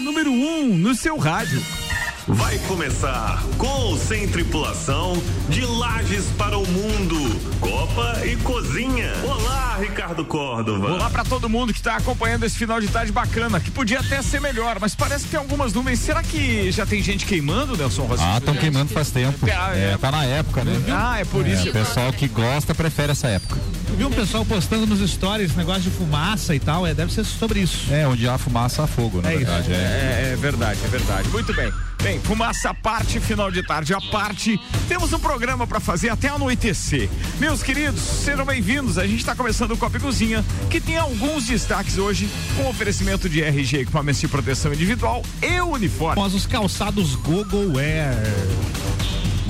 [0.00, 1.62] A número 1 um no seu rádio.
[2.26, 7.18] Vai começar com sem tripulação de Lages para o Mundo,
[7.60, 9.12] Copa e Cozinha.
[9.22, 10.92] Olá, Ricardo Córdova.
[10.92, 14.22] Olá para todo mundo que está acompanhando esse final de tarde bacana, que podia até
[14.22, 15.98] ser melhor, mas parece que tem algumas nuvens.
[15.98, 18.24] Será que já tem gente queimando, Nelson Rossi?
[18.24, 19.46] Ah, estão queimando faz tempo.
[19.46, 20.82] É, tá na época, né?
[20.90, 21.68] Ah, é por É, isso.
[21.68, 23.58] o pessoal que gosta prefere essa época.
[24.00, 27.60] Vi um pessoal postando nos stories negócio de fumaça e tal, é, deve ser sobre
[27.60, 27.92] isso.
[27.92, 29.44] É, onde há fumaça, há fogo, na É isso.
[29.44, 29.72] verdade.
[29.74, 29.76] É.
[29.76, 31.28] É, é verdade, é verdade.
[31.28, 31.70] Muito bem.
[32.02, 34.58] Bem, fumaça à parte, final de tarde à parte.
[34.88, 37.10] Temos um programa para fazer até anoitecer.
[37.38, 38.96] Meus queridos, sejam bem-vindos.
[38.96, 42.26] A gente está começando o Copa e Cozinha, que tem alguns destaques hoje,
[42.56, 46.12] com oferecimento de RG, equipamentos de proteção individual e uniforme.
[46.12, 48.14] Após os calçados Google Wear.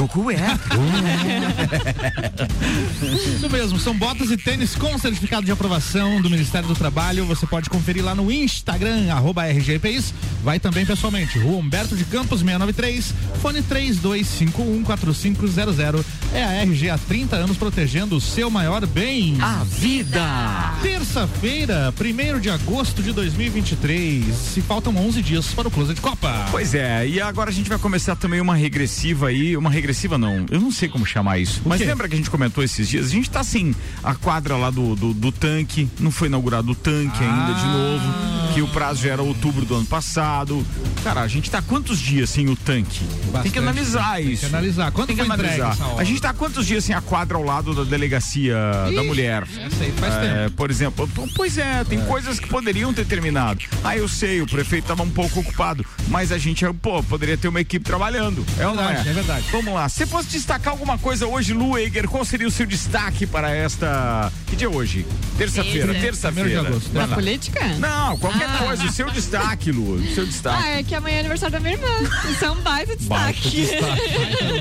[0.00, 0.36] Goku é.
[3.36, 7.26] Isso mesmo, são botas e tênis com certificado de aprovação do Ministério do Trabalho.
[7.26, 10.14] Você pode conferir lá no Instagram, arroba RGPIs.
[10.42, 11.38] Vai também pessoalmente.
[11.38, 16.02] Rua Humberto de Campos 693, fone 32514500.
[16.32, 19.36] É a RG há 30 anos protegendo o seu maior bem.
[19.38, 20.78] A vida.
[20.80, 24.34] Terça-feira, 1 de agosto de 2023.
[24.34, 26.46] Se faltam 11 dias para o Closet Copa.
[26.50, 30.46] Pois é, e agora a gente vai começar também uma regressiva aí, uma regressiva não,
[30.50, 31.86] eu não sei como chamar isso, mas quê?
[31.86, 34.94] lembra que a gente comentou esses dias, a gente tá assim, a quadra lá do,
[34.96, 37.72] do, do tanque, não foi inaugurado o tanque ainda de Ah.
[37.72, 40.64] novo, que o prazo já era outubro do ano passado,
[41.04, 42.98] cara, a gente tá quantos dias sem o tanque?
[43.00, 44.46] tem que Bastante, analisar tem que isso.
[44.46, 44.90] analisar.
[44.92, 45.76] Quando tem que analisar.
[45.98, 48.54] A gente tá quantos dias sem a quadra ao lado da delegacia
[48.94, 49.44] da Ih, mulher?
[49.64, 50.56] essa aí faz É, tempo.
[50.56, 53.60] por exemplo, pois é, tem coisas que poderiam ter terminado.
[53.84, 57.48] Ah, eu sei, o prefeito estava um pouco ocupado, mas a gente, pô, poderia ter
[57.48, 58.44] uma equipe trabalhando.
[58.58, 59.10] É, ou não verdade, é?
[59.10, 59.44] é verdade.
[59.52, 59.79] Vamos lá.
[59.88, 64.32] Se fosse destacar alguma coisa hoje, Lu Eiger, qual seria o seu destaque para esta.
[64.46, 65.06] Que dia é hoje?
[65.38, 66.00] Terça-feira, Terça.
[66.06, 66.48] terça-feira.
[66.48, 66.92] De agosto.
[66.92, 67.14] Na lá.
[67.14, 67.64] política?
[67.78, 68.58] Não, qualquer Ah.
[68.58, 69.94] coisa, o seu destaque, Lu.
[69.94, 70.62] O seu destaque.
[70.64, 71.88] Ah, é que amanhã é aniversário da minha irmã.
[72.30, 73.68] Isso é um baita destaque.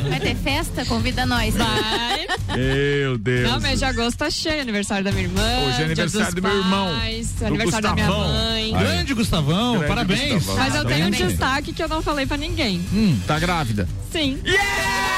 [0.10, 0.86] Vai ter festa?
[0.86, 1.54] Convida nós.
[1.56, 2.28] Vai.
[2.56, 3.50] Meu Deus.
[3.50, 4.62] Não, mês de agosto tá cheio.
[4.62, 5.42] Aniversário da minha irmã.
[5.42, 8.34] Hoje é Dia aniversário dos do meu irmão, pais, do aniversário da minha Gustavão.
[8.34, 8.72] mãe.
[8.74, 10.34] Grande Gustavão, Grande parabéns.
[10.34, 10.64] Gustavão.
[10.64, 12.82] Mas eu tenho um destaque que eu não falei pra ninguém.
[13.28, 13.88] Tá grávida?
[14.12, 14.40] Sim.
[14.46, 15.09] Yeah!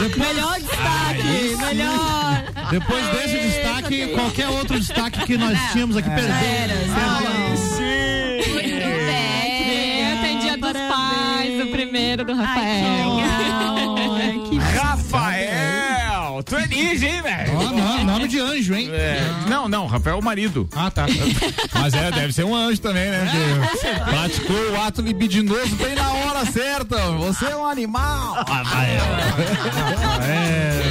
[0.00, 1.56] Depois- Melhor destaque!
[1.58, 2.44] Melhor!
[2.70, 6.34] Depois desse destaque, qualquer outro destaque que nós tínhamos aqui perdeu.
[6.34, 7.82] Aí sim!
[8.82, 13.16] É, tem dia dos pais, do primeiro do Ai, Rafael.
[14.48, 14.96] que legal.
[14.96, 16.42] Rafael!
[16.44, 16.66] Tu é
[16.98, 17.52] velho?
[17.54, 18.88] Ó, no- nome de anjo, hein?
[18.92, 20.68] É, não, não, Rafael é o marido.
[20.74, 21.06] Ah, tá.
[21.74, 23.30] Mas é, deve ser um anjo também, né?
[23.30, 26.96] Que praticou o ato libidinoso bem na hora certa.
[27.12, 28.44] Você é um animal.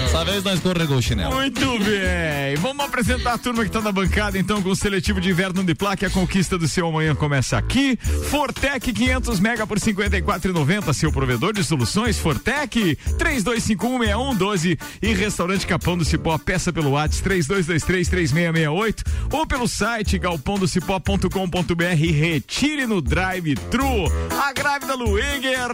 [0.03, 1.35] Dessa vez nós escorregou o chinelo.
[1.35, 2.55] Muito bem.
[2.59, 5.75] Vamos apresentar a turma que tá na bancada, então, com o seletivo de inverno de
[5.75, 6.07] placa.
[6.07, 7.97] A conquista do seu amanhã começa aqui.
[8.29, 10.93] Fortec 500 mega por 54,90.
[10.93, 16.37] Seu provedor de soluções, Fortec 32516112 e Restaurante Capão do Cipó.
[16.37, 24.11] Peça pelo WhatsApp 32233668 ou pelo site galpondocipó.com.br e retire no drive-thru.
[24.41, 25.71] A grávida Luiger,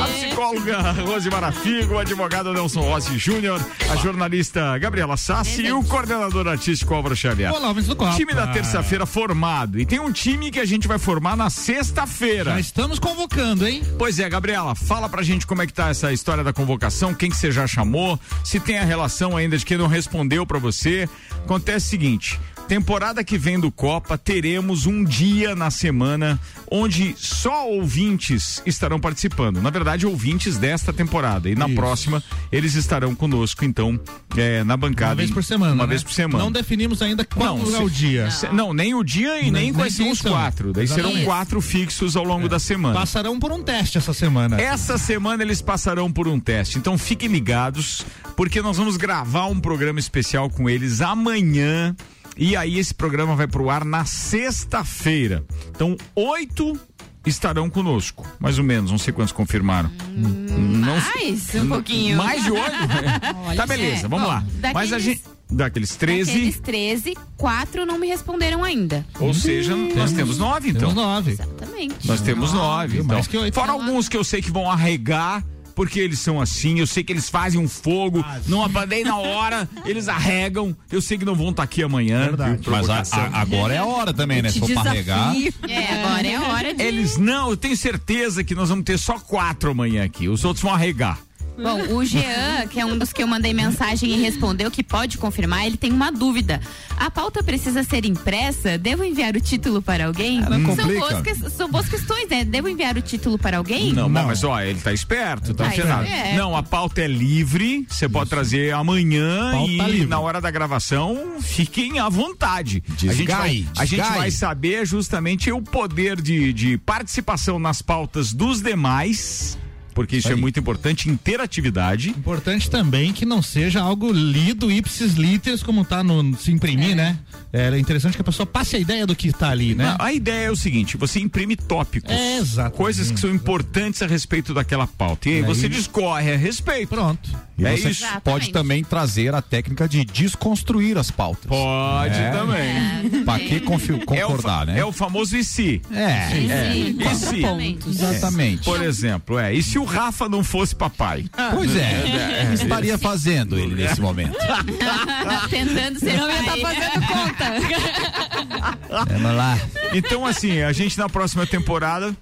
[0.00, 3.60] a psicóloga Rose Marafigo, o advogado Nelson Rossi Júnior,
[3.90, 7.52] a jornalista Gabriela Sassi e o coordenador artístico Álvaro Xavier.
[7.52, 8.14] Olá, Copa.
[8.16, 9.78] Time da terça-feira formado.
[9.78, 12.52] E tem um time que a gente vai formar na sexta-feira.
[12.52, 13.82] Já estamos convocando, hein?
[13.98, 17.30] Pois é, Gabriela, fala pra gente como é que tá essa história da convocação, quem
[17.30, 21.08] que você já chamou, se tem a relação ainda de quem não respondeu pra você.
[21.44, 27.68] Acontece o seguinte, temporada que vem do Copa, teremos um dia na semana onde só
[27.68, 29.60] ouvintes estarão participando.
[29.60, 31.48] Na verdade, ouvintes desta temporada.
[31.48, 31.74] E na Isso.
[31.74, 33.98] próxima, eles estarão conosco, então,
[34.36, 35.12] é, na bancada.
[35.12, 35.74] Uma vez por semana.
[35.74, 35.90] Uma né?
[35.90, 36.42] vez por semana.
[36.42, 38.30] Não definimos ainda qual é se- o dia.
[38.30, 40.72] se- Não, nem o dia e nem, Nem- quais são os quatro.
[40.72, 41.24] Daí serão Exatamente.
[41.26, 42.94] quatro fixos ao longo da semana.
[42.98, 44.60] Passarão por um teste essa semana.
[44.60, 46.78] Essa semana eles passarão por um teste.
[46.78, 48.04] Então fiquem ligados,
[48.36, 51.94] porque nós vamos gravar um programa especial com eles amanhã.
[52.36, 55.44] E aí esse programa vai pro ar na sexta-feira.
[55.70, 56.78] Então, oito
[57.26, 58.26] estarão conosco.
[58.38, 59.90] Mais ou menos, não sei quantos confirmaram.
[60.14, 62.16] não Mais um pouquinho.
[62.16, 62.64] Mais de oito?
[63.56, 64.44] tá beleza, É, vamos bom, lá.
[64.74, 65.34] Mas a daqueles- gente.
[65.50, 66.30] Daqueles 13.
[66.30, 69.06] Aqueles 13, quatro não me responderam ainda.
[69.20, 70.80] Ou seja, nós temos nove, então.
[70.88, 71.30] Temos nove.
[71.32, 72.08] Exatamente.
[72.08, 72.88] Nós temos nove.
[72.94, 73.04] viu?
[73.04, 73.14] Então.
[73.16, 73.54] Mais que oito.
[73.54, 75.44] Fora alguns que eu sei que vão arregar.
[75.74, 79.68] Porque eles são assim, eu sei que eles fazem um fogo, não apadei na hora,
[79.84, 80.76] eles arregam.
[80.90, 82.24] Eu sei que não vão estar aqui amanhã.
[82.26, 82.60] Verdade.
[82.70, 84.50] Mas a- a- agora é a hora também, né?
[84.50, 85.34] Se for pra regar.
[85.68, 86.82] É, agora é hora de.
[86.82, 90.28] Eles não, eu tenho certeza que nós vamos ter só quatro amanhã aqui.
[90.28, 91.18] Os outros vão arregar.
[91.56, 95.16] Bom, o Jean, que é um dos que eu mandei mensagem e respondeu que pode
[95.18, 96.60] confirmar, ele tem uma dúvida.
[96.96, 98.76] A pauta precisa ser impressa?
[98.76, 100.40] Devo enviar o título para alguém?
[100.40, 100.98] não são, complica.
[101.00, 102.44] boas, que- são boas questões, né?
[102.44, 103.92] Devo enviar o título para alguém?
[103.92, 106.36] Não, mas ó, ele tá esperto, tá Tá esperto.
[106.36, 110.06] Não, a pauta é livre, você pode trazer amanhã Pauta e livre.
[110.06, 112.82] na hora da gravação fiquem à vontade.
[113.08, 118.32] a gente vai, a gente vai saber justamente o poder de, de participação nas pautas
[118.32, 119.56] dos demais,
[119.94, 120.40] porque isso é aí.
[120.40, 122.10] muito importante, interatividade.
[122.10, 127.18] Importante também que não seja algo lido ipsis literis, como tá no se imprimir, né?
[127.52, 129.94] É interessante que a pessoa passe a ideia do que tá ali, né?
[129.98, 134.06] Não, a ideia é o seguinte: você imprime tópicos, É, coisas que são importantes a
[134.06, 135.28] respeito daquela pauta.
[135.28, 136.88] E aí você discorre a respeito.
[136.88, 137.30] Pronto.
[137.56, 138.04] E É você isso.
[138.24, 141.46] pode também trazer a técnica de desconstruir as pautas.
[141.46, 142.30] Pode É.
[142.32, 143.24] também.
[143.24, 144.80] Pra que É concordar, fa- né?
[144.80, 145.80] é o famoso e se.
[145.92, 147.36] É, E se?
[147.36, 147.88] exatamente.
[147.88, 148.64] exatamente.
[148.64, 149.54] Por exemplo, é.
[149.54, 151.26] E se o Rafa não fosse papai?
[151.52, 154.36] Pois é, o que estaria fazendo ele nesse momento?
[155.50, 156.76] Tentando ser Não ia tá pai.
[156.76, 159.04] fazendo conta.
[159.08, 159.58] Vamos lá.
[159.92, 162.14] Então, assim, a gente na próxima temporada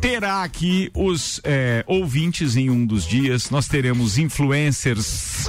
[0.00, 5.48] terá aqui os é, ouvintes em um dos dias, nós teremos influencers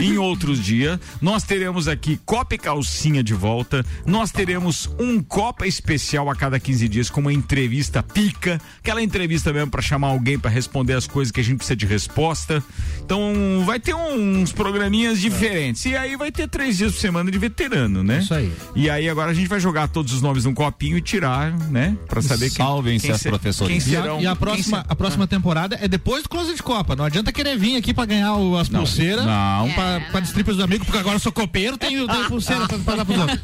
[0.00, 5.66] em outros dias, nós teremos aqui Copa e Calcinha de volta, nós teremos um Copa
[5.66, 10.38] especial a cada 15 dias com uma entrevista pica, aquela entrevista mesmo para chamar alguém
[10.38, 12.62] para responder as coisas que a gente precisa de resposta.
[13.04, 15.84] Então vai ter uns programinhas diferentes.
[15.84, 18.20] E aí vai ter três dias por semana de veterano, né?
[18.20, 18.52] Isso aí.
[18.74, 21.96] E aí agora a gente vai jogar todos os nomes num copinho e tirar, né?
[22.08, 24.94] Pra saber quem, Quem as quem E a, serão, e a quem próxima, se- a
[24.96, 26.94] próxima temporada é depois do Close de Copa.
[26.96, 29.24] Não adianta querer vir aqui pra ganhar o- as pulseiras.
[29.24, 29.70] Não.
[29.70, 32.96] Pra, pra distribuir os amigos, porque agora eu sou copeiro, tenho, tenho pulseira pra, pra
[32.96, 33.40] dar pros outros.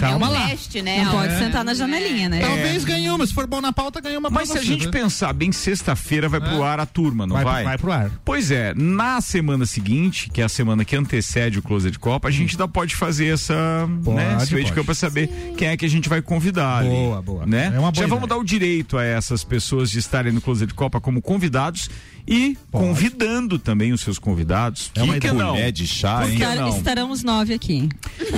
[0.00, 0.48] Calma é um lá.
[0.48, 1.04] teste, né?
[1.04, 2.40] Não pode sentar na janelinha, né?
[2.40, 3.26] Talvez ganhe uma.
[3.26, 4.90] Se for bom na pauta, ganhe uma Mas se a gente né?
[4.92, 7.64] pensar bem, sexta-feira vai pro ar a turma, não vai, vai?
[7.64, 8.10] vai pro ar.
[8.24, 12.30] Pois é, na semana seguinte, que é a semana que antecede o Closet Copa, a
[12.30, 13.54] gente ainda pode fazer essa,
[14.04, 14.72] Pode, né, esse de pode.
[14.72, 17.46] campo pra saber quem é que a gente vai convidar Boa, ali, boa.
[17.46, 17.66] né?
[17.74, 18.28] É uma boa Já vamos ideia.
[18.28, 21.90] dar o direito a essas pessoas de estarem no Closet Copa como convidados
[22.26, 24.90] e convidando também os seus convidados.
[24.94, 25.54] É uma que não?
[25.70, 26.36] de chá, hein?
[26.36, 26.68] que Estar- não?
[26.76, 27.88] estaremos nove aqui.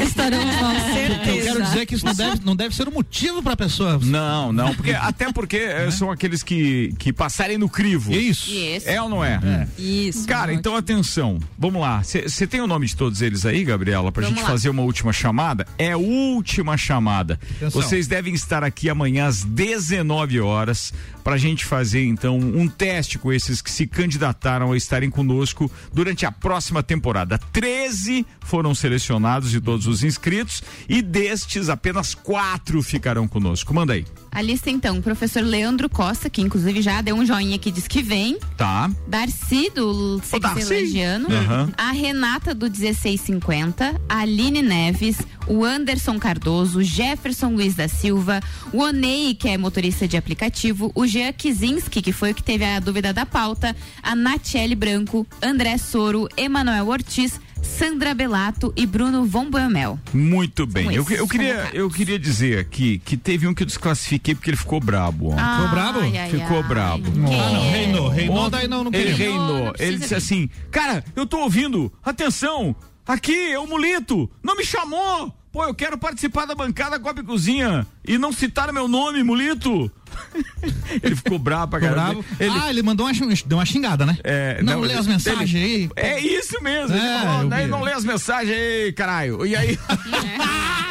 [0.05, 1.31] Estaremos nove, certeza.
[1.31, 3.99] Eu quero dizer que isso não deve, não deve ser um motivo pra pessoa.
[4.03, 8.13] Não, não, porque até porque eh, são aqueles que, que passarem no crivo.
[8.13, 8.51] Isso.
[8.51, 8.89] Isso.
[8.89, 9.67] É ou não é?
[9.79, 10.27] Isso.
[10.27, 10.59] Cara, ótimo.
[10.59, 11.39] então atenção.
[11.59, 12.03] Vamos lá.
[12.03, 14.51] Você tem o nome de todos eles aí, Gabriela, pra Vamos gente lá.
[14.51, 15.67] fazer uma última chamada?
[15.79, 17.39] É última chamada.
[17.57, 17.71] Atenção.
[17.83, 20.93] Vocês devem estar aqui amanhã às 19 horas
[21.25, 26.27] pra gente fazer então um teste com esses que se candidataram a estarem conosco durante
[26.27, 27.39] a próxima temporada.
[27.53, 33.75] 13 foram selecionados de todos os inscritos e destes apenas quatro ficarão conosco.
[33.75, 34.05] Manda aí.
[34.31, 37.87] A lista então, o professor Leandro Costa, que inclusive já deu um joinha que diz
[37.87, 38.39] que vem.
[38.57, 38.91] Tá?
[39.07, 40.21] Darcy do.
[40.23, 41.73] Sexelegiano, Aham.
[41.77, 48.41] a Renata do 1650, a Aline Neves, o Anderson Cardoso, Jefferson Luiz da Silva,
[48.73, 52.65] o Onei, que é motorista de aplicativo, o Jean Kizinski, que foi o que teve
[52.65, 53.62] a dúvida da pauta,
[54.03, 59.99] a Natiele Branco, André Soro, Emanuel Ortiz, Sandra Belato e Bruno Von Boemel.
[60.13, 60.93] Muito bem.
[60.93, 64.57] Eu, eu queria, eu queria dizer aqui que teve um que eu desclassifiquei porque ele
[64.57, 65.29] ficou brabo.
[65.29, 65.37] ó.
[65.37, 66.01] Ficou brabo?
[66.01, 66.63] Ai, ai, Ficou ai.
[66.65, 67.05] brabo.
[67.13, 67.71] Quem Ah, não, é?
[67.71, 69.67] reinou, reinou, daí não, não ele reinou.
[69.67, 71.93] Não, ele disse assim: Cara, eu tô ouvindo.
[72.05, 72.75] Atenção,
[73.07, 74.29] aqui é o Mulito.
[74.43, 75.33] Não me chamou.
[75.53, 77.87] Pô, eu quero participar da bancada Copa e Cozinha.
[78.07, 79.91] E não citaram meu nome, Mulito.
[81.03, 82.25] ele ficou bravo pra caramba.
[82.41, 83.13] Ele, Ah, ele mandou uma,
[83.47, 84.17] deu uma xingada, né?
[84.25, 86.05] é, não, lê as mensagens ele- aí.
[86.05, 86.97] É isso mesmo.
[86.97, 87.71] ele É, falou, eu "Daí vi.
[87.71, 89.45] não lê as mensagens aí, caralho.
[89.45, 89.79] E aí.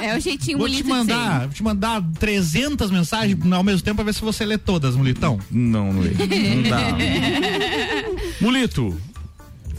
[0.01, 0.89] É o jeitinho Vou te de ser.
[0.89, 4.96] mandar, vou te mandar 300 mensagens ao mesmo tempo pra ver se você lê todas,
[4.96, 5.39] Mulitão.
[5.51, 6.10] Não, não lê.
[6.12, 6.77] Não dá.
[8.41, 9.00] Mulito,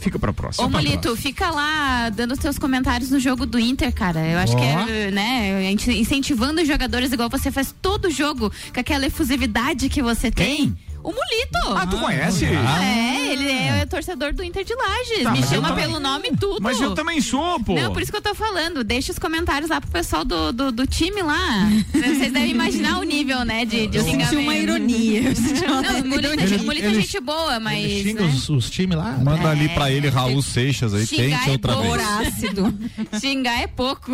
[0.03, 0.67] fica pra próxima.
[0.67, 4.19] Ô, Molito, fica lá dando seus comentários no jogo do Inter, cara.
[4.27, 4.59] Eu acho Ó.
[4.59, 10.01] que é, né, incentivando os jogadores igual você faz todo jogo, com aquela efusividade que
[10.01, 10.55] você tem.
[10.55, 10.77] Quem?
[11.03, 11.77] O Mulito.
[11.77, 12.45] Ah, tu conhece?
[12.45, 15.23] É, ele é torcedor do Inter de Lages.
[15.23, 16.61] Tá, Me chama também- pelo nome e tudo.
[16.61, 17.75] Mas eu também sou, pô.
[17.75, 18.83] Não, por isso que eu tô falando.
[18.83, 21.69] Deixa os comentários lá pro pessoal do, do, do time lá.
[21.93, 25.21] Vocês devem imaginar o nível, né, de, de Eu senti uma ironia.
[25.29, 27.83] Eu senti uma Não, o Mulito, é- Ele- o Mulito é ele- gente boa, mas.
[27.83, 28.33] Ele xinga né?
[28.33, 29.11] os, os times lá.
[29.17, 29.69] Manda ali É.
[29.69, 31.91] pra ele Raul Seixas aí, tente é outra bom.
[31.91, 32.07] vez.
[32.27, 32.73] ácido.
[33.19, 34.11] Xingar é pouco.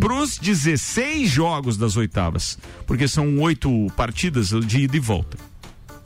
[0.00, 5.36] para os 16 jogos das oitavas, porque são oito partidas de ida e volta.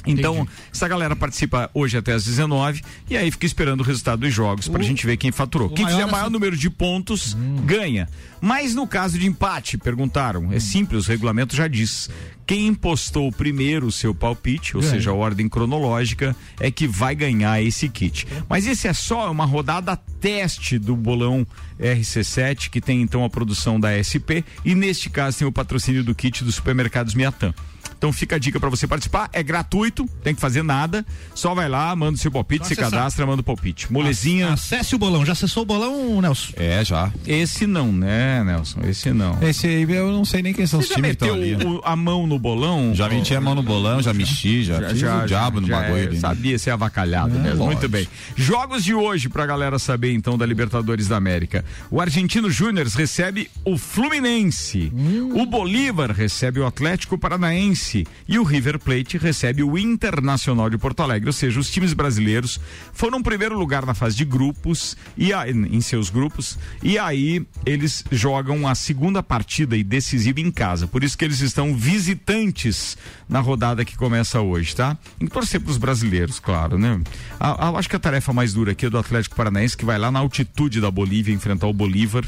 [0.07, 4.33] Então, essa galera participa hoje até às 19 e aí fica esperando o resultado dos
[4.33, 5.69] jogos pra gente ver quem faturou.
[5.71, 8.09] Quem maior fizer maior assim- número de pontos ganha.
[8.41, 12.09] Mas no caso de empate, perguntaram, é simples, o regulamento já diz.
[12.47, 14.93] Quem postou primeiro o seu palpite, ou Ganha.
[14.95, 18.25] seja, a ordem cronológica, é que vai ganhar esse kit.
[18.49, 21.45] Mas esse é só uma rodada teste do bolão
[21.81, 26.15] RC7, que tem então a produção da SP, e neste caso tem o patrocínio do
[26.15, 27.53] kit dos supermercados Miatã.
[27.99, 31.69] Então fica a dica pra você participar, é gratuito, tem que fazer nada, só vai
[31.69, 32.91] lá, manda o seu palpite, Só se acessar.
[32.91, 33.91] cadastra, manda o palpite.
[33.93, 35.25] Molezinha, Acesse o bolão.
[35.25, 36.53] Já acessou o bolão, Nelson?
[36.57, 37.11] É, já.
[37.27, 38.81] esse não, né, Nelson?
[38.85, 39.39] Esse não.
[39.43, 41.61] Esse aí eu não sei nem quem são Você os já times que meteu estão
[41.61, 41.65] ali.
[41.75, 41.81] né?
[41.83, 42.95] o- a mão no bolão?
[42.95, 46.03] Já meti a mão no bolão, já mexi, já, fiz o diabo no já bagulho.
[46.09, 46.21] é, né?
[46.21, 47.49] Sabia ser avacalhado mesmo.
[47.65, 47.65] lógico.
[47.67, 48.07] Muito bem.
[48.37, 51.65] Jogos de hoje pra galera saber então da Libertadores da América.
[51.91, 54.93] O Argentino Júnior recebe o Fluminense.
[55.35, 57.86] O Bolívar recebe o Atlético Paranaense
[58.29, 62.59] e o River Plate recebe o Internacional de Porto Alegre, ou seja, os times brasileiros
[62.93, 68.05] foram primeiro lugar na fase de grupos e a- em seus grupos e aí eles
[68.11, 70.87] jogam a segunda partida e decisiva em casa.
[70.87, 72.97] Por isso que eles estão visitantes
[73.29, 74.97] na rodada que começa hoje, tá?
[75.19, 77.01] Tem que torcer pros brasileiros, claro, né?
[77.39, 79.99] A- a- acho que a tarefa mais dura aqui é do Atlético Paranaense, que vai
[79.99, 82.25] lá na altitude da Bolívia enfrentar o Bolívar,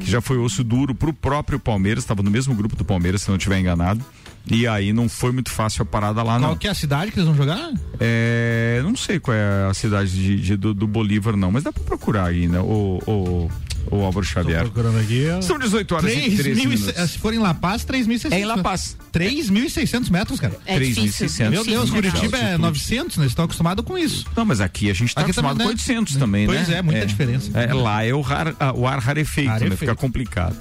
[0.00, 3.28] que já foi osso duro pro próprio Palmeiras, estava no mesmo grupo do Palmeiras, se
[3.28, 4.04] não estiver enganado.
[4.50, 6.48] E aí não foi muito fácil a parada lá, não.
[6.50, 7.72] Qual que é a cidade que eles vão jogar?
[7.98, 11.72] É, não sei qual é a cidade de, de- do, do Bolívar, não, mas dá
[11.72, 12.60] pra procurar aí, né?
[12.60, 13.50] O, o,
[13.90, 14.60] o Álvaro Xavier.
[14.62, 15.26] procurando aqui.
[15.42, 17.10] São 18 horas e 3 13 mil, e- minutos.
[17.10, 18.32] se for em La Paz, 3.600.
[18.32, 18.96] É em La Paz.
[19.12, 20.56] 3.600 metros, cara.
[20.66, 21.26] É difícil.
[21.28, 21.50] 3.600.
[21.50, 22.62] Meu Deus, Curitiba é altitude.
[22.62, 23.22] 900, né?
[23.24, 24.26] Eles estão acostumados com isso.
[24.36, 25.78] Não, mas aqui a gente tá Aqui acostumado também, com né?
[25.80, 26.54] 800 também, né?
[26.54, 27.50] Pois é, muita diferença.
[27.58, 29.54] É, lá é o, rar- o ar rarefeito, né?
[29.54, 29.76] Rarefeito.
[29.78, 30.56] Fica complicado.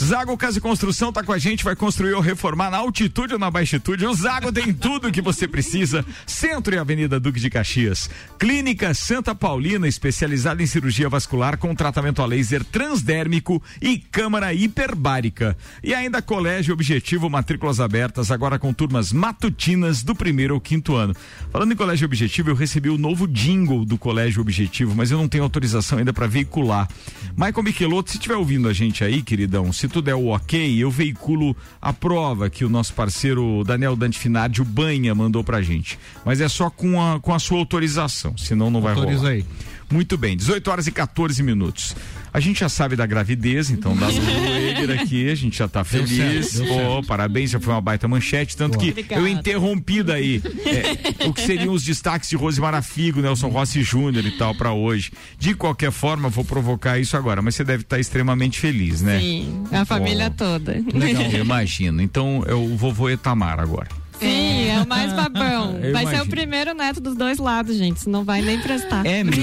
[0.00, 3.38] Zago Casa e Construção tá com a gente, vai construir ou reformar na altitude ou
[3.38, 4.06] na baixitude.
[4.06, 6.02] O Zago tem tudo que você precisa.
[6.26, 8.08] Centro e Avenida Duque de Caxias.
[8.38, 15.56] Clínica Santa Paulina, especializada em cirurgia vascular com tratamento a laser transdérmico e câmara hiperbárica.
[15.82, 21.14] E ainda Colégio Objetivo, matrículas abertas, agora com turmas matutinas do primeiro ao quinto ano.
[21.50, 25.28] Falando em Colégio Objetivo, eu recebi o novo jingle do Colégio Objetivo, mas eu não
[25.28, 26.88] tenho autorização ainda para veicular.
[27.36, 30.90] Michael Michelotto, se estiver ouvindo a gente aí, queridão, se tudo é o ok, eu
[30.90, 35.98] veiculo a prova que o nosso parceiro Daniel Dante Finardi, o Banha, mandou pra gente.
[36.24, 39.32] Mas é só com a, com a sua autorização, senão não vai Autoriza rolar.
[39.32, 39.44] aí.
[39.92, 41.94] Muito bem, 18 horas e 14 minutos.
[42.32, 44.20] A gente já sabe da gravidez, então da Lulu
[44.56, 46.48] Egger aqui, a gente já tá Deu feliz.
[46.48, 49.20] certo, deu Pô, parabéns, já foi uma baita manchete, tanto que Obrigada.
[49.20, 54.24] eu interrompi daí é, o que seriam os destaques de Rose Marafigo, Nelson Rossi Júnior
[54.24, 55.12] e tal pra hoje.
[55.38, 59.20] De qualquer forma, eu vou provocar isso agora, mas você deve estar extremamente feliz, né?
[59.20, 60.74] Sim, a família toda.
[60.74, 62.00] Eu imagino.
[62.00, 63.88] Então, é o vovô Etamar agora.
[64.22, 65.78] Sim, é o mais babão.
[65.82, 66.24] Eu Vai ser imagino.
[66.24, 68.08] o primeiro neto dos dois lados, gente.
[68.08, 69.04] Não vai nem prestar.
[69.06, 69.40] É mesmo?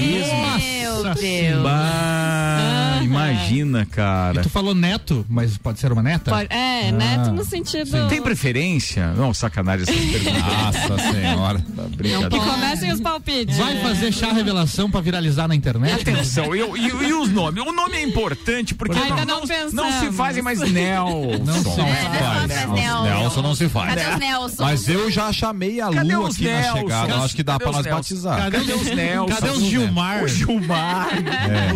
[0.58, 1.62] Meu Nossa Deus.
[1.62, 4.42] Bah, imagina, cara.
[4.42, 6.30] Tu falou neto, mas pode ser uma neta?
[6.30, 8.08] Pode- É, neto no sentido.
[8.08, 9.08] Tem preferência?
[9.14, 10.88] Não, sacanagem essas perguntas.
[10.88, 11.64] Nossa senhora.
[12.30, 13.56] Que comecem os palpites.
[13.56, 16.00] Vai fazer chá revelação pra viralizar na internet?
[16.02, 17.62] Atenção, e, e- e os nomes?
[17.64, 19.72] O nome é importante porque Ainda não, não pensamos.
[19.72, 21.44] não se fazem mais Nelson.
[21.44, 21.86] Não são.
[21.86, 22.20] É, não faz.
[22.20, 23.04] faz Nelson, Nelson.
[23.04, 23.94] Nelson não se faz.
[23.94, 24.64] Cadê os Nelson?
[24.70, 26.78] Mas eu já chamei a Cadê Lu os aqui na Nelson?
[26.78, 27.12] chegada.
[27.12, 28.36] Eu acho que dá Cadê pra os nós batizar.
[28.38, 29.34] Cadê, Cadê os Nelson?
[29.34, 30.22] Cadê os Gilmar?
[30.24, 31.08] O Gilmar.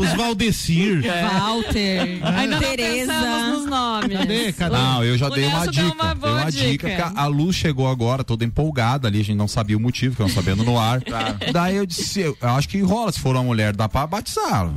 [0.00, 1.02] Os Valdecir?
[1.02, 3.46] Walter, Ainda não pensamos Tereza.
[3.50, 4.18] nos nomes.
[4.18, 4.52] Cadê?
[4.52, 4.76] Cadê?
[4.76, 6.02] Não, eu já O dei uma Nelson deu dica.
[6.02, 6.88] uma dei boa uma dica.
[6.88, 7.10] dica.
[7.12, 10.32] que a- Lu chegou agora, toda empolgada ali, a gente não sabia o motivo, ficamos
[10.32, 11.00] sabendo no ar.
[11.52, 14.70] Daí eu disse, eu, eu acho que rola, se for uma mulher, dá pra batizar.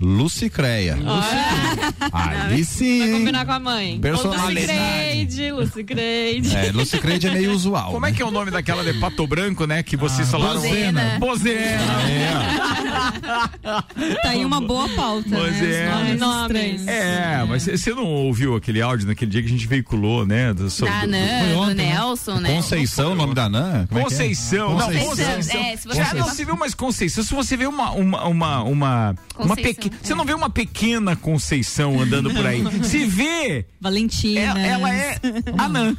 [0.00, 0.96] Lucicreia.
[2.12, 2.98] Aí sim.
[3.00, 4.00] Vai combinar com a mãe.
[4.00, 5.50] Personalidade.
[5.52, 5.52] Lucicreide,
[6.72, 7.26] Lucicreide.
[7.28, 7.92] É, é meio usual.
[7.92, 9.82] Como é que é o nome daquela de Pato Branco, né?
[9.82, 10.60] Que vocês falaram.
[10.60, 11.16] Bozena.
[11.18, 11.80] Bozena.
[14.22, 15.84] Tá aí uma boa pauta, Pois né?
[15.84, 16.14] é.
[16.14, 16.86] Os nomes estranhos.
[16.88, 20.52] É, mas você não ouviu aquele áudio naquele dia que a gente veiculou, né?
[20.54, 21.92] Do, sobre- Da do- Nan, do né?
[21.94, 22.54] Nelson, né?
[22.56, 23.86] Conceição, o nome da Nan?
[23.86, 24.16] Como é que é?
[24.16, 24.70] Conceição.
[24.76, 25.08] Não, Conceição.
[25.08, 25.60] Conceição.
[25.60, 27.24] É, se você Já ver não uma- se viu mais Conceição.
[27.24, 29.96] Se você vê uma uma uma uma, uma Conceição, é.
[30.02, 32.62] você não vê uma pequena Conceição andando por aí.
[32.84, 34.40] Se vê, Valentina.
[34.40, 35.16] ela, ela é
[35.58, 35.96] a Nan.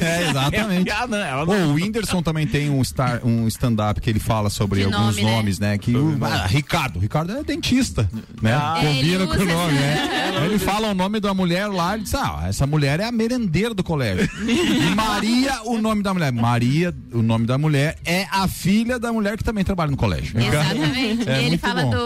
[0.00, 0.90] É, exatamente.
[0.90, 1.18] É a Nan.
[1.24, 4.84] Ela não- o Whindersson também tem um, star, um stand-up que ele fala sobre De
[4.86, 5.30] alguns nome, né?
[5.36, 5.78] nomes, né?
[5.78, 6.98] Que o, ah, Ricardo.
[6.98, 8.08] Ricardo é dentista,
[8.40, 8.52] né?
[8.54, 8.78] Ah.
[8.82, 10.32] É, Combina com o nome, né?
[10.46, 13.72] Ele fala o nome da mulher lá, ele diz, ah, essa mulher é a merendeira
[13.74, 14.28] do colégio.
[14.46, 16.30] E Maria, o nome da mulher.
[16.30, 20.38] Maria, o nome da mulher, é a filha da mulher que também trabalha no colégio.
[20.38, 21.28] Exatamente.
[21.28, 21.90] É e ele fala bom.
[21.90, 21.96] do,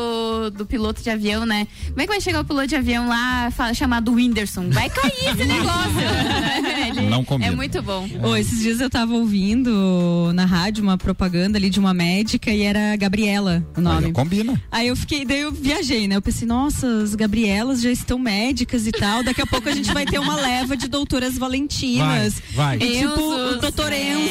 [0.48, 1.66] do piloto de avião, né?
[1.88, 4.70] Como é que vai chegar o piloto de avião lá fa- chamado Whindersson?
[4.70, 7.02] Vai cair esse negócio.
[7.10, 7.50] Não combina.
[7.52, 8.08] É muito bom.
[8.22, 12.62] Ô, esses dias eu tava ouvindo na rádio uma propaganda ali de uma médica e
[12.62, 14.04] era Gabriela o nome.
[14.04, 14.62] Olha, combina.
[14.70, 16.16] Aí eu fiquei, daí eu viajei, né?
[16.16, 19.22] Eu pensei, nossa, as Gabrielas já estão médicas e tal.
[19.24, 22.40] Daqui a pouco a gente vai ter uma leva de doutoras Valentinas.
[22.54, 22.88] Vai, vai.
[22.88, 24.12] E tipo, o doutor é.
[24.12, 24.30] Enzo.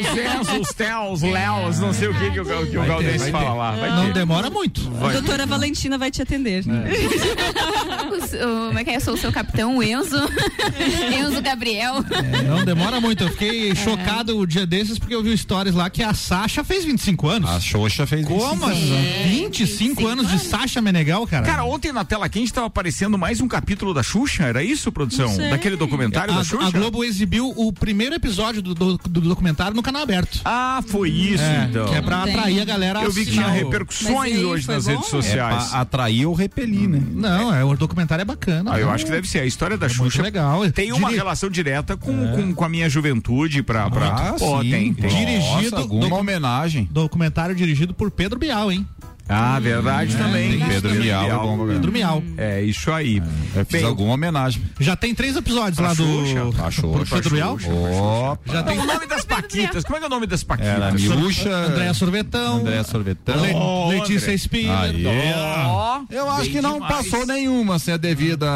[0.00, 3.30] Os Enzo, os Tels, Léos, não sei o que que o, que o Vai vai
[3.30, 3.70] fala lá.
[3.72, 4.14] Vai Não ter.
[4.14, 4.80] demora muito.
[5.08, 6.64] A doutora Valentina vai te atender.
[6.66, 8.96] O, o- como é que é?
[8.96, 10.16] Eu sou o seu capitão, o Enzo.
[11.18, 11.96] Enzo Gabriel.
[12.46, 13.24] Não demora muito.
[13.24, 16.84] Eu fiquei chocado o dia desses porque eu vi stories lá que a Sasha fez
[16.84, 17.50] 25 anos.
[17.50, 18.66] A Xoxa fez Como?
[18.66, 18.78] 25 anos.
[18.78, 19.28] assim?
[19.30, 21.46] 25 anos de Sasha Menegal, cara.
[21.46, 25.36] Cara, ontem na tela quente tava aparecendo mais um capítulo da Xuxa, era isso, produção?
[25.36, 26.66] Daquele documentário a, da Xuxa?
[26.66, 30.40] a Globo exibiu o primeiro episódio do, do- do documentário no canal aberto.
[30.44, 31.86] Ah, foi isso, É, então.
[31.86, 32.34] que é pra Tem.
[32.34, 34.92] atrair a galera a Eu vi que tinha repercussões hoje nas bom?
[34.96, 35.68] Redes É sociais.
[35.68, 37.02] pra atrair ou repelir, né?
[37.12, 38.72] Não, é, o documentário é bacana.
[38.74, 39.40] Ah, eu acho que deve ser.
[39.40, 40.68] A história da É muito Xuxa legal.
[40.70, 43.88] tem uma Diri- relação direta com, com, com a minha juventude pra.
[43.90, 44.06] pra...
[44.08, 44.70] Ah, Pô, sim.
[44.70, 45.08] tem, tem.
[45.10, 46.88] Dirigido Nossa, alguma homenagem.
[46.90, 48.86] Documentário dirigido por Pedro Bial, hein?
[49.28, 50.58] Ah, verdade também.
[50.58, 52.22] tem Pedro Miau, é bom, Pedro Mial.
[52.36, 53.22] É, isso aí.
[53.54, 54.62] Eu fiz Bem, alguma homenagem.
[54.78, 57.58] Já tem três episódios Pra lá do Xuxa, pra pro Xuxa, Pedro Bial.
[58.32, 58.52] Opa.
[58.52, 59.84] Já tem o nome das Paquitas.
[59.84, 60.72] Como é que é o nome das Paquitas?
[60.74, 61.50] Era Miúcha.
[61.50, 63.40] Andréa Sorvetão, André Sorvetão.
[63.42, 64.32] Le- Oh, Letícia.
[64.32, 65.04] Aí.
[65.66, 66.96] Ó, Eu acho bem que não demais.
[67.08, 68.46] passou nenhuma sem a devida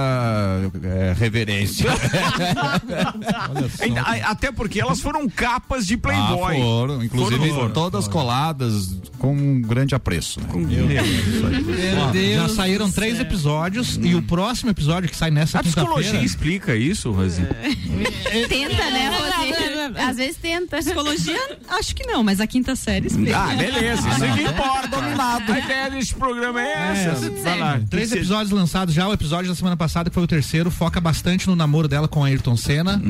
[0.84, 1.90] é, reverência.
[4.24, 6.60] Até porque elas foram capas de Ah, Playboy.
[6.60, 7.70] foram, inclusive Foram.
[7.70, 10.40] todas coladas com um grande apreço.
[10.40, 10.46] né?
[10.66, 10.86] Meu
[12.12, 12.38] Deus.
[12.40, 13.22] Ó, já saíram três céu.
[13.22, 16.24] episódios e o próximo episódio que sai nessa A psicologia quinta-feira.
[16.26, 17.42] explica isso, Rosi?
[18.48, 20.00] Tenta, né, Rosi?
[20.00, 20.78] Às vezes tenta.
[20.78, 23.38] Psicologia, acho que não, mas a quinta série explica.
[23.38, 24.08] Ah, beleza.
[24.08, 24.88] Isso é que importa.
[24.88, 25.52] Dominado.
[25.52, 27.30] A ideia desse programa é essa.
[27.30, 27.80] tudo Vai lá.
[27.88, 29.08] Três episódios lançados já.
[29.08, 32.24] O episódio da semana passada, que foi o terceiro, foca bastante no namoro dela com
[32.24, 33.00] Ayrton Senna.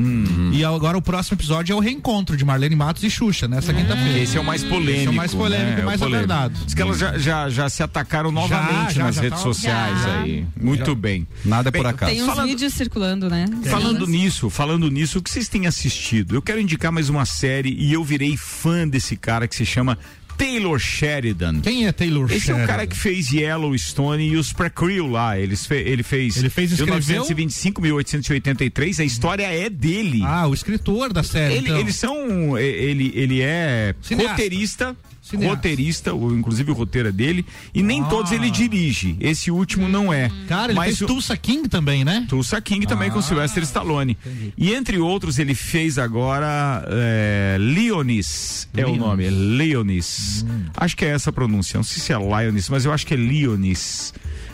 [0.51, 4.19] E agora o próximo episódio é o reencontro de Marlene Matos e Xuxa, nessa quinta-feira.
[4.19, 4.91] Esse é o mais polêmico.
[4.91, 5.81] Esse é o mais polêmico né?
[5.81, 6.53] e mais É aguardado.
[6.65, 10.01] Diz que elas já, já, já se atacaram novamente já, nas já redes tá- sociais
[10.01, 10.21] Já.
[10.21, 10.45] aí.
[10.59, 11.27] Muito bem.
[11.45, 12.11] Nada Bem, por acaso.
[12.11, 13.45] Tem uns Falando- vídeos circulando, né?
[13.65, 16.35] Falando nisso, falando nisso, o que vocês têm assistido?
[16.35, 19.97] Eu quero indicar mais uma série e eu virei fã desse cara que se chama
[20.37, 21.59] Taylor Sheridan.
[21.61, 22.65] Quem é Taylor Esse é o Sheridan?
[22.67, 25.37] cara que fez Yellowstone e os Pre-Crew lá.
[25.37, 26.37] Eles fe- ele fez.
[26.37, 26.95] Ele fez, escreveu?
[26.99, 28.99] 1925, 1883.
[28.99, 30.21] A história é dele.
[30.23, 31.55] Ah, o escritor da série.
[31.55, 31.79] Ele- então.
[31.79, 32.57] Eles são.
[32.57, 34.31] Ele, ele é Cineasta.
[34.31, 34.97] roteirista.
[35.21, 35.55] Cineasta.
[35.55, 38.05] Roteirista, o- inclusive o roteiro é dele, e nem Ah.
[38.05, 39.15] todos ele dirige.
[39.19, 40.31] Esse último não é.
[40.47, 42.25] Cara, ele Mas fez o- Tulsa King também, né?
[42.27, 44.17] Tulsa King também com Sylvester Stallone.
[44.57, 48.99] E entre outros, ele fez agora é, Leonis, é o Leonis.
[48.99, 50.45] nome, Leonis.
[50.75, 53.13] Acho que é essa a pronúncia, não sei se é Leonis, mas eu acho que
[53.13, 54.13] é Leonis.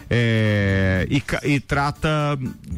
[0.10, 1.22] É, e,
[1.54, 2.08] e trata,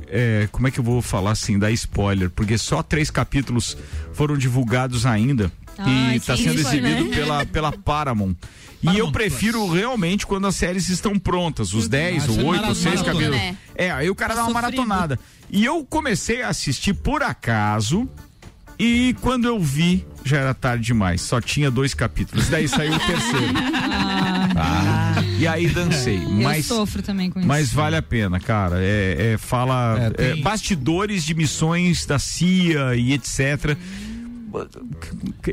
[0.07, 3.77] é, como é que eu vou falar assim, dar spoiler, porque só três capítulos
[4.13, 5.51] foram divulgados ainda.
[5.85, 7.15] Ai, e tá sim, sendo isso, exibido né?
[7.15, 8.35] pela, pela Paramount.
[8.81, 12.39] E Paramount eu prefiro realmente quando as séries estão prontas, os 10 Ah, ou você
[12.41, 13.37] 8 ou maratona 6 tudo, cabelos.
[13.37, 13.57] né?
[13.75, 14.77] É, aí o cara Tá dá uma sofrido.
[14.87, 15.19] maratonada.
[15.49, 18.07] E eu comecei a assistir por acaso.
[18.81, 21.19] E quando eu vi, já era tarde demais.
[21.19, 22.47] Só tinha dois capítulos.
[22.47, 23.47] Daí saiu o terceiro.
[24.61, 26.19] Ah, e aí dancei.
[26.19, 27.47] Mas eu sofro também com isso.
[27.47, 28.77] mas vale a pena, cara.
[28.79, 33.77] É, é, fala É, é, tem- bastidores de missões da CIA e etc.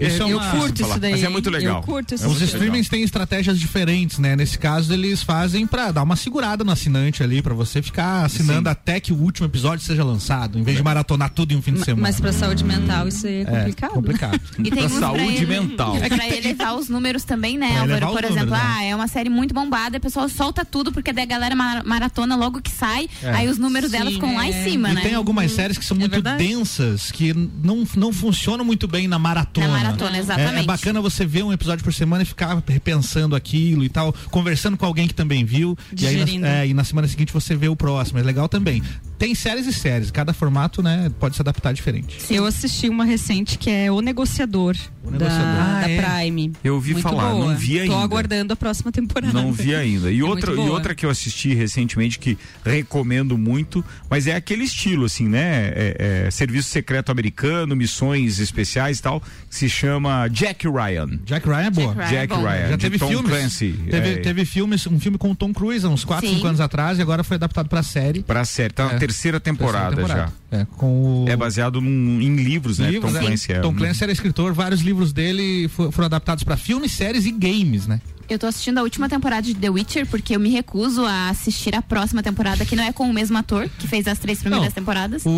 [0.00, 1.11] Isso é eu uma- curto falar, isso daí.
[1.12, 1.76] Mas é muito legal.
[1.78, 2.24] Eu curto isso.
[2.24, 2.54] É muito Os legal.
[2.56, 4.37] streamings têm estratégias diferentes, né?
[4.37, 8.68] Nesse caso, eles fazem pra dar uma segurada no assinante ali, pra você ficar assinando
[8.68, 8.72] Sim.
[8.72, 11.72] até que o último episódio seja lançado, em vez de maratonar tudo em um fim
[11.74, 12.02] de semana.
[12.02, 13.90] Mas pra saúde mental isso é complicado.
[13.90, 14.40] É complicado.
[14.59, 15.96] E tem Pra saúde ele- mental.
[15.96, 18.06] Pra elevar os números também, né, Álvaro?
[18.12, 18.74] Por exemplo, números, né?
[18.78, 21.82] ah, é uma série muito bombada, a pessoa solta tudo, porque daí a galera ma-
[21.85, 24.50] maratona logo que sai, aí os números Sim, delas ficam lá é.
[24.50, 25.00] em cima, E né?
[25.02, 29.66] tem algumas séries que são muito densas, que não, não funcionam muito bem na maratona.
[29.68, 30.59] Na maratona, É, exatamente.
[30.59, 34.77] é bacana você ver um episódio por semana e ficar repensando aquilo e tal, conversando
[34.77, 35.77] com alguém que também viu.
[35.99, 36.46] E aí Digerindo.
[36.46, 38.18] na, é, e na semana seguinte você vê o próximo.
[38.18, 38.83] É legal também.
[39.18, 42.18] Tem séries e séries, cada formato, né, pode se adaptar diferente.
[42.31, 45.38] Eu assisti uma recente que é O Negociador, O Negociador.
[45.42, 46.02] da, Ah, da é.
[46.02, 46.52] Prime.
[46.62, 47.46] Eu ouvi Muito falar, boa.
[47.48, 47.94] não vi ainda.
[47.94, 49.33] Tô aguardando a próxima temporada.
[49.33, 50.11] Não vi ainda.
[50.11, 54.64] E É outra, e outra que eu assisti recentemente que recomendo muito, mas é aquele
[54.64, 55.68] estilo, assim, né?
[55.74, 61.18] É, é, Serviço Secreto Americano, missões especiais e tal, que se chama Jack Ryan.
[61.24, 61.94] Jack Ryan é boa.
[61.94, 62.11] Jack Ryan.
[62.11, 62.42] Jack bom.
[62.42, 62.68] Ryan.
[62.68, 63.31] Já teve Tom filmes.
[63.31, 63.72] Clancy.
[63.90, 66.35] Teve, é, teve filmes, um filme com o Tom Cruise há uns 4, Sim.
[66.37, 68.22] 5 anos atrás e agora foi adaptado pra série.
[68.22, 68.72] Pra série.
[68.74, 69.05] Tá É.
[69.06, 70.26] terceira temporada, Terceira já.
[70.26, 70.36] temporada.
[70.72, 71.28] É, com o...
[71.28, 72.90] É baseado num- em livros, né?
[72.90, 73.20] livros, Tom é.
[73.22, 73.60] Clancy é.
[73.60, 77.86] Tom Clancy era escritor, vários livros dele fo- foram adaptados pra filmes, séries e games,
[77.86, 78.00] né?
[78.28, 81.76] Eu tô assistindo a última temporada de The Witcher, porque eu me recuso a assistir
[81.76, 84.66] a próxima temporada, que não é com o mesmo ator, que fez as três primeiras
[84.68, 85.22] Não, temporadas.
[85.24, 85.30] O,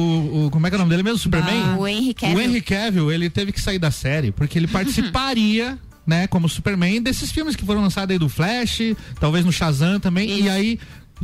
[0.46, 1.18] o- como é que é o nome dele mesmo?
[1.18, 1.76] Superman?
[1.78, 2.36] O Henry Cavill.
[2.36, 4.66] O Henry Cavill, ele teve que sair da série porque ele
[5.12, 8.80] participaria, né, como Superman desses filmes que foram lançados aí do Flash,
[9.20, 10.50] talvez no Shazam também, e Isso.
[10.50, 10.78] aí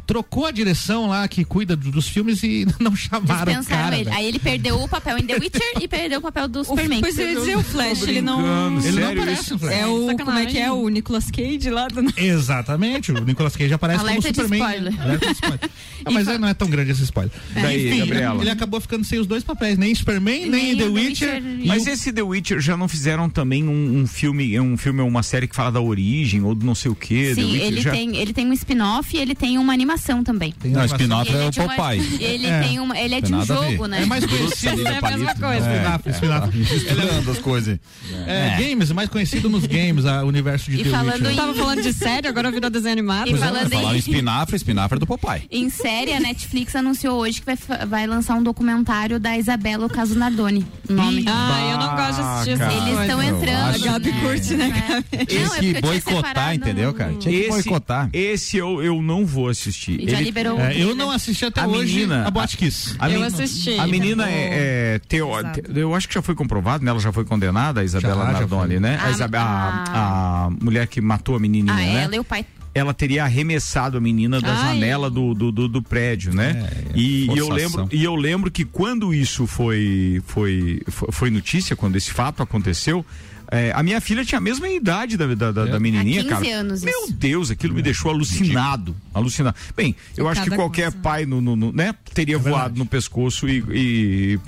[0.06, 3.96] trocou a direção lá que cuida do- dos filmes e não chamaram o cara.
[3.98, 4.10] ele.
[4.10, 7.00] Aí ele perdeu o papel em The Witcher e perdeu o papel do Superman.
[7.00, 8.78] Pois eu ia dizer, o Flash, ele não.
[8.84, 9.72] Ele não aparece Flash.
[9.74, 10.06] É o.
[10.06, 10.24] Sacanagem.
[10.24, 10.70] Como é que é?
[10.72, 12.02] O Nicolas Cage lá do.
[12.16, 14.60] Exatamente, o Nicolas Cage aparece Alerta como de Superman.
[14.68, 15.02] spoiler.
[15.02, 15.70] Alerta de spoiler.
[16.06, 17.32] Ah, mas é, não é tão grande esse spoiler.
[17.54, 18.42] Daí, Enfim, Gabriela.
[18.42, 21.34] ele acabou ficando sem os dois papéis, nem Superman, nem, Nem The The Witcher.
[21.42, 21.66] Witcher.
[21.66, 25.08] Mas o- esse The Witcher já não fizeram também um, um filme, um filme ou
[25.08, 27.28] uma série que fala da origem ou do não sei o que?
[27.28, 27.90] The Sim, ele já...
[27.92, 29.83] tem, ele tem um spin-off e ele tem uma animação
[30.24, 30.52] também.
[30.60, 30.96] Tem Não, animação.
[31.06, 32.00] spin-off Ele é o de uma- Popeye.
[32.24, 32.60] Ele É.
[32.62, 33.54] tem uma, ele é de Tem um a ver.
[33.70, 34.02] jogo, né?
[34.02, 34.86] É mais conhecido.
[34.86, 36.00] É a mesma coisa.
[36.12, 36.56] Spin-off.
[36.74, 37.78] Misturando as coisas.
[38.26, 41.32] É, games, mais conhecido nos games, a- o universo de E The falando Witcher.
[41.32, 43.28] em- Tava falando de série, agora virou desenho animado.
[43.28, 45.42] E Pois é, falando falaram em em, espinafre, espinafre é do Popeye.
[45.50, 49.90] em série, a Netflix anunciou hoje que vai, vai lançar um documentário da Isabela, o
[49.90, 50.66] caso Nardoni.
[50.88, 51.24] Nome.
[51.28, 52.72] Ah, eu não gosto de assistir Cara.
[52.72, 53.72] Eles estão entrando.
[53.72, 53.78] né?
[53.84, 55.06] Gabi curte, né, Gabi?
[55.12, 57.12] É tinha boicotar, entendeu, cara?
[57.14, 58.08] Tinha que boicotar.
[58.12, 59.73] esse eu, eu não vou assistir.
[59.82, 60.58] Já Ele- liberou.
[60.60, 62.94] É, o eu não assisti até A hoje menina- a Boate Kiss.
[62.98, 63.78] a Eu men- assisti.
[63.78, 64.36] A menina Tá bom.
[64.36, 66.90] é, é teo- te- eu acho que já foi comprovado, né?
[66.90, 68.80] Ela já foi condenada, a Isabela Já, já Nardoni, foi.
[68.80, 68.98] né?
[69.00, 72.02] A, Ah, Isabe- a, a- a mulher que matou a menininha, Ah, né?
[72.04, 72.44] ela e o pai.
[72.74, 74.74] ela teria arremessado a menina da Ai.
[74.74, 76.68] janela do, do, do, do prédio, né?
[76.94, 81.96] e, e eu lembro, e eu lembro que quando isso foi, foi, foi notícia, quando
[81.96, 83.04] esse fato aconteceu,
[83.50, 86.34] é, a minha filha tinha a mesma idade da, da, da, da menininha, Há 15
[86.34, 86.60] cara.
[86.60, 86.86] anos isso.
[86.86, 88.94] Meu Deus, aquilo me deixou alucinado.
[89.12, 89.56] Alucinado.
[89.76, 90.98] Bem, eu acho que qualquer coisa.
[91.02, 93.64] pai no, no- no- né, teria voado no pescoço e.
[93.70, 94.40] e-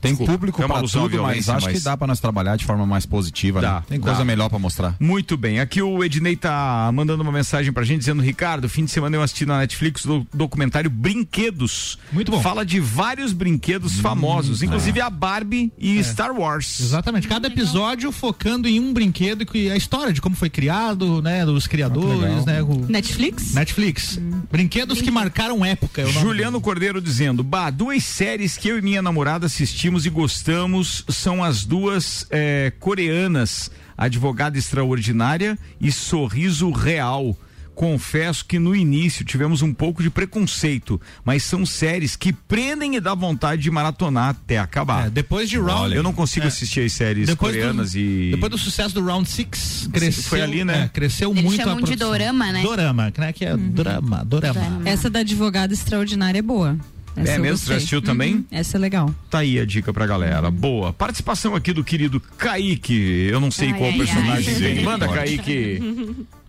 [0.00, 2.20] Tem Desculpa, público é uma pra alusão à tudo, mas acho que dá pra nós
[2.20, 3.82] trabalhar de forma mais positiva, Dá, né?
[3.88, 4.06] Tem dá.
[4.06, 4.96] coisa melhor pra mostrar.
[5.00, 5.60] Muito bem.
[5.60, 9.22] Aqui o Ednei tá mandando uma mensagem pra gente dizendo: Ricardo, fim de semana eu
[9.22, 11.98] assisti na Netflix o documentário Brinquedos.
[12.12, 12.40] Muito bom.
[12.42, 16.80] Fala de vários brinquedos famosos, inclusive a Barbie e Star Wars.
[16.80, 21.44] Exatamente, cada episódio focando em um brinquedo e a história de como foi criado, né,
[21.44, 23.52] dos criadores, né, o Netflix?
[23.52, 24.18] Netflix.
[24.50, 26.00] Brinquedos que marcaram época.
[26.00, 31.04] é Juliano Cordeiro dizendo: Bah, duas séries que eu e minha namorada assistimos e gostamos
[31.10, 37.36] são as duas eh, coreanas, Advogada Extraordinária e Sorriso Real.
[37.74, 43.00] Confesso que no início tivemos um pouco de preconceito, mas são séries que prendem e
[43.00, 45.06] dá vontade de maratonar até acabar.
[45.06, 45.94] É, depois de Round.
[45.94, 48.30] Eu não consigo assistir as séries depois coreanas do, e.
[48.32, 50.22] Depois do sucesso do Round Six cresceu.
[50.24, 50.84] foi ali, né?
[50.84, 52.08] é, cresceu Eles muito chamam a de produção.
[52.10, 52.62] dorama, né?
[52.62, 53.32] Dorama, né?
[53.32, 54.24] Que é drama, dorama.
[54.24, 54.88] Dorama.
[54.88, 56.76] Essa da advogada extraordinária é boa.
[57.16, 57.66] Essa É mesmo?
[57.68, 58.36] Já assistiu também?
[58.36, 59.14] Uhum, Essa é legal.
[59.30, 60.50] Tá aí a dica pra galera.
[60.50, 60.92] Boa.
[60.92, 63.28] Participação aqui do querido Kaique.
[63.30, 64.80] Eu não sei Ai, qual ai, personagem ai.
[64.84, 65.08] Manda.
[65.08, 66.24] Kaique.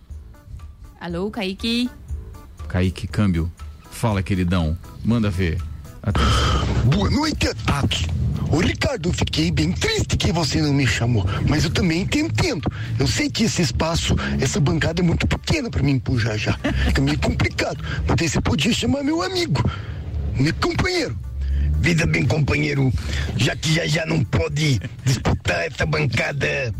[1.04, 1.90] Alô, Kaique?
[2.66, 3.52] Kaique, câmbio.
[3.90, 4.74] Fala, queridão.
[5.04, 5.60] Manda ver.
[6.02, 6.66] Atenção.
[6.86, 8.06] Boa noite a todos.
[8.50, 12.20] Ô Ricardo, eu fiquei bem triste que você não me chamou, mas eu também te
[12.20, 12.72] entendo.
[12.98, 16.58] Eu sei que esse espaço, essa bancada é muito pequena para mim puxar já.
[16.96, 17.84] É meio complicado.
[18.08, 19.62] Mas aí você podia chamar meu amigo,
[20.40, 21.14] meu companheiro.
[21.80, 22.90] Vida bem, companheiro,
[23.36, 26.74] já que já já não pode disputar essa bancada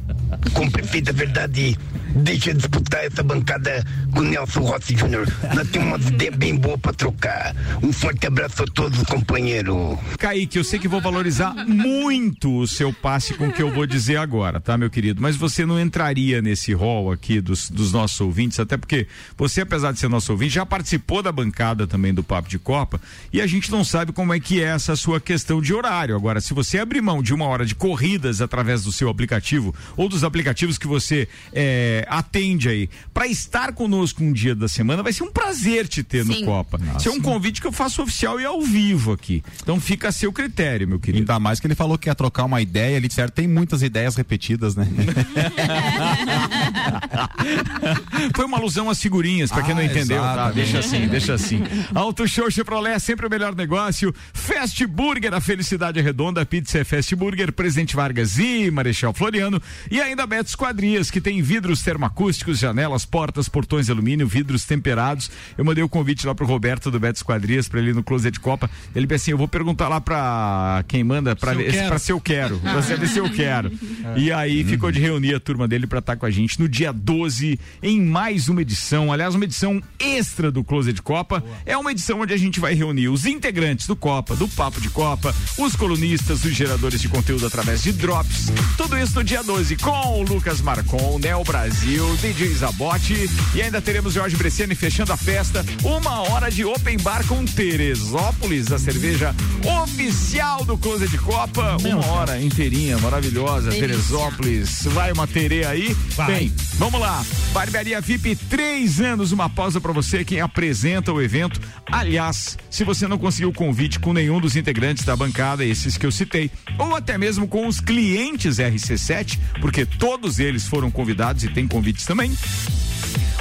[0.54, 1.76] com perfeita verdade,
[2.14, 5.26] deixa eu disputar essa bancada com Nelson Rossi Jr.
[5.54, 7.54] Nós temos uma ideia bem boa pra trocar.
[7.82, 9.98] Um forte abraço a todos, companheiro.
[10.18, 13.86] Kaique, eu sei que vou valorizar muito o seu passe com o que eu vou
[13.86, 15.20] dizer agora, tá, meu querido?
[15.20, 19.92] Mas você não entraria nesse rol aqui dos, dos nossos ouvintes, até porque você, apesar
[19.92, 23.00] de ser nosso ouvinte, já participou da bancada também do Papo de Copa
[23.32, 26.16] e a gente não sabe como é que é essa sua questão de horário.
[26.16, 30.08] Agora, se você abrir mão de uma hora de corridas através do seu aplicativo ou
[30.08, 35.12] dos aplicativos que você é, atende aí, para estar conosco um dia da semana, vai
[35.12, 36.40] ser um prazer te ter Sim.
[36.40, 36.80] no Copa.
[36.98, 39.42] Isso é um convite que eu faço oficial e ao vivo aqui.
[39.62, 41.22] Então fica a seu critério, meu querido.
[41.22, 44.16] Ainda mais que ele falou que ia trocar uma ideia, ele certo, tem muitas ideias
[44.16, 44.86] repetidas, né?
[48.34, 50.50] Foi uma alusão às figurinhas, pra quem não Ah, entendeu, tá?
[50.50, 51.62] Deixa assim, deixa assim.
[51.94, 54.14] Auto Show Chevrolet, sempre o melhor negócio.
[54.32, 56.44] Fast Burger, a felicidade é redonda.
[56.46, 59.60] Pizza é Fast Burger, Presidente Vargas e Marechal Floriano.
[59.90, 65.30] E ainda Beto Esquadrias, que tem vidros termoacústicos, janelas, portas, portões de alumínio, vidros temperados.
[65.56, 68.40] Eu mandei o convite lá pro Roberto do Beto Esquadrias, pra ele ir no Closet
[68.40, 68.70] Copa.
[68.94, 72.58] Ele disse assim: eu vou perguntar lá pra quem manda, pra, Se se eu quero.
[72.58, 73.70] Pra saber se eu quero.
[74.16, 76.92] E aí ficou de reunir a turma dele pra estar com a gente no dia
[76.92, 79.12] 12, em mais uma edição.
[79.12, 81.44] Aliás, uma edição extra do Closet Copa.
[81.66, 84.88] É uma edição onde a gente vai reunir os integrantes do Copa, do Papo de
[84.88, 88.52] Copa, os colunistas, os geradores de conteúdo através de drops.
[88.76, 93.80] Tudo isso no dia 12 com o Lucas Marcon, Neo Brasil, DJ Zabote e ainda
[93.80, 95.64] teremos Jorge Bresciani fechando a festa.
[95.82, 99.34] Uma hora de open bar com Teresópolis, a cerveja
[99.82, 101.76] oficial do Closet de Copa.
[101.80, 103.70] Uma hora inteirinha, maravilhosa.
[103.70, 103.88] Delícia.
[103.88, 105.94] Teresópolis, vai uma terê aí.
[106.16, 106.26] Vai.
[106.26, 107.24] Bem, vamos lá.
[107.52, 111.60] Barbearia VIP, três anos, uma pausa pra você, quem apresenta o evento.
[111.90, 116.12] Aliás, se você não conseguiu convite com nenhum dos integrantes da bancada, esses que eu
[116.12, 121.68] citei, ou até mesmo com os clientes RC7, porque todos eles foram convidados e tem
[121.68, 122.32] convites também.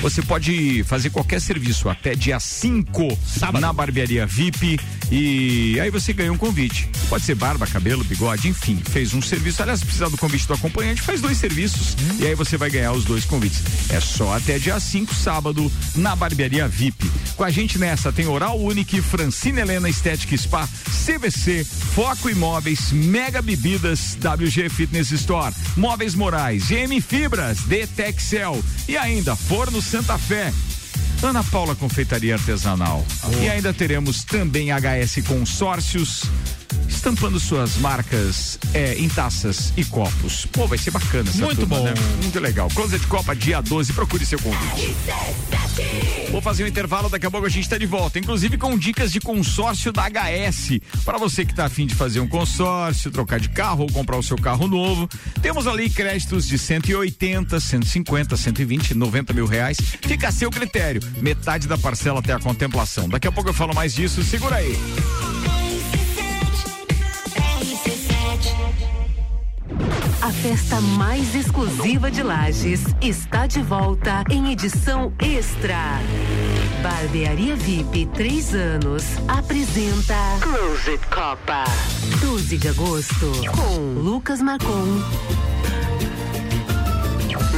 [0.01, 3.17] Você pode fazer qualquer serviço até dia 5
[3.59, 4.79] na barbearia VIP
[5.11, 6.89] e aí você ganha um convite.
[7.09, 9.61] Pode ser barba, cabelo, bigode, enfim, fez um serviço.
[9.61, 12.91] Aliás, se precisar do convite do acompanhante, faz dois serviços e aí você vai ganhar
[12.91, 13.61] os dois convites.
[13.89, 17.09] É só até dia 5, sábado, na barbearia VIP.
[17.35, 20.67] Com a gente nessa tem Oral Unique, Francine Helena Estética Spa,
[21.05, 29.35] CVC, Foco Imóveis, Mega Bebidas, WG Fitness Store, Móveis Morais, GM Fibras, Detexcel e ainda
[29.35, 30.51] Forno Santa Fé.
[31.23, 33.05] Ana Paula Confeitaria Artesanal.
[33.41, 36.23] E ainda teremos também HS Consórcios,
[36.95, 40.45] estampando suas marcas é, em taças e copos.
[40.45, 41.83] Pô, vai ser bacana essa Muito turma, bom.
[41.83, 41.93] né?
[42.21, 42.69] Muito legal.
[42.69, 44.95] Closet Copa, dia 12, procure seu convite.
[46.31, 49.11] Vou fazer um intervalo, daqui a pouco a gente está de volta, inclusive com dicas
[49.11, 50.79] de consórcio da HS.
[51.03, 54.23] Para você que está afim de fazer um consórcio, trocar de carro ou comprar o
[54.23, 55.07] seu carro novo,
[55.41, 59.77] temos ali créditos de 180, 150, 120, 90 mil reais.
[60.01, 61.01] Fica a seu critério.
[61.21, 63.09] Metade da parcela até a contemplação.
[63.09, 64.77] Daqui a pouco eu falo mais disso, segura aí.
[70.23, 75.99] A festa mais exclusiva de Lages está de volta em edição extra.
[76.81, 81.65] Barbearia VIP 3 anos apresenta Closet Copa.
[82.21, 84.85] 12 de agosto com Lucas Marcon.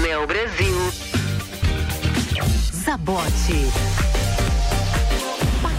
[0.02, 0.76] Mel Brasil.
[2.84, 3.70] Zabote.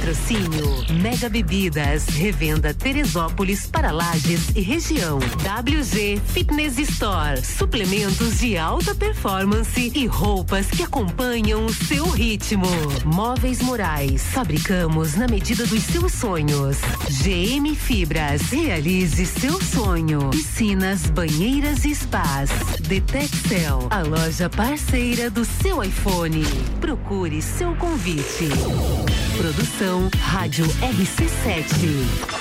[0.06, 5.18] Patrocínio Mega Bebidas, revenda Teresópolis para Lages e região.
[5.18, 12.68] WG Fitness Store, suplementos de alta performance e roupas que acompanham o seu ritmo.
[13.04, 16.76] Móveis Morais, fabricamos na medida dos seus sonhos.
[17.10, 20.30] GM Fibras, realize seu sonho.
[20.30, 22.50] Piscinas, banheiras e spas.
[22.86, 26.44] Detexcel, a loja parceira do seu iPhone.
[26.80, 28.46] Procure seu convite.
[29.36, 32.35] Produção Rádio RC7.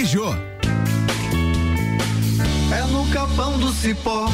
[0.00, 0.34] Peugeot.
[2.72, 4.30] É no capão do cipó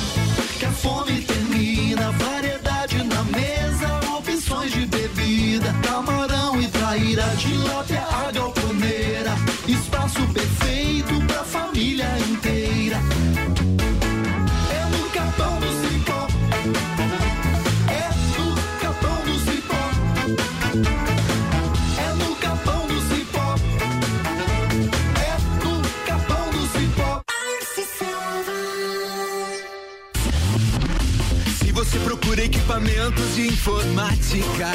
[33.17, 34.69] equipamentos de informática,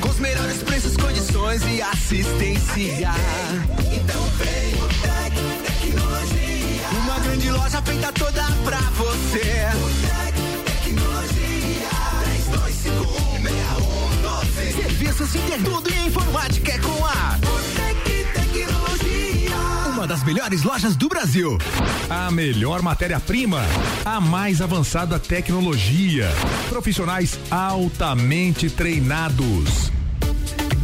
[0.00, 3.10] com os melhores preços, condições e assistência.
[3.92, 6.88] Então vem o Tec Tecnologia.
[7.02, 9.68] Uma grande loja feita toda pra você.
[9.74, 10.34] O Tec
[10.84, 11.88] Tecnologia.
[14.60, 14.82] 32516112.
[14.82, 17.49] Serviços de tudo em informática é com a
[20.10, 21.56] das melhores lojas do Brasil.
[22.08, 23.60] A melhor matéria-prima,
[24.04, 26.28] a mais avançada tecnologia,
[26.68, 29.99] profissionais altamente treinados.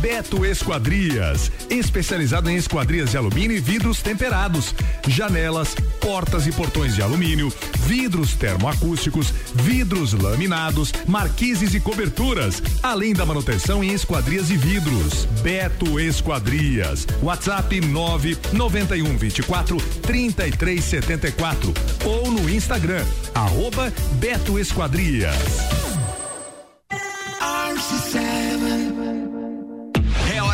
[0.07, 4.73] Beto Esquadrias, especializado em esquadrias de alumínio e vidros temperados,
[5.09, 13.27] janelas, portas e portões de alumínio, vidros termoacústicos, vidros laminados, marquises e coberturas, além da
[13.27, 15.25] manutenção em esquadrias e vidros.
[15.43, 25.86] Beto Esquadrias, WhatsApp 991 24 33 74 ou no Instagram, arroba Beto Esquadrias.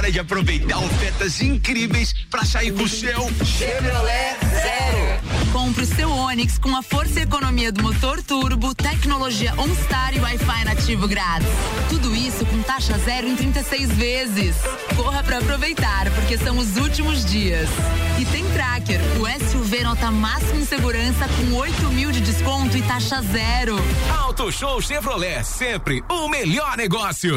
[0.03, 5.53] Hora de aproveitar ofertas incríveis pra sair com o seu Chevrolet Zero.
[5.53, 10.19] Compre o seu Onix com a força e economia do motor turbo, tecnologia OnStar e
[10.19, 11.47] Wi-Fi nativo grátis.
[11.89, 14.57] Tudo isso com taxa zero em 36 vezes.
[14.97, 17.69] Corra para aproveitar, porque são os últimos dias.
[18.19, 22.83] E tem Tracker, o SUV nota máxima em segurança com 8 mil de desconto e
[22.83, 23.77] taxa zero.
[24.19, 27.37] Auto Show Chevrolet, sempre o melhor negócio.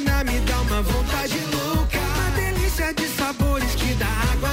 [0.23, 1.97] me dá uma vontade louca.
[1.97, 4.50] Uma delícia de sabores que dá água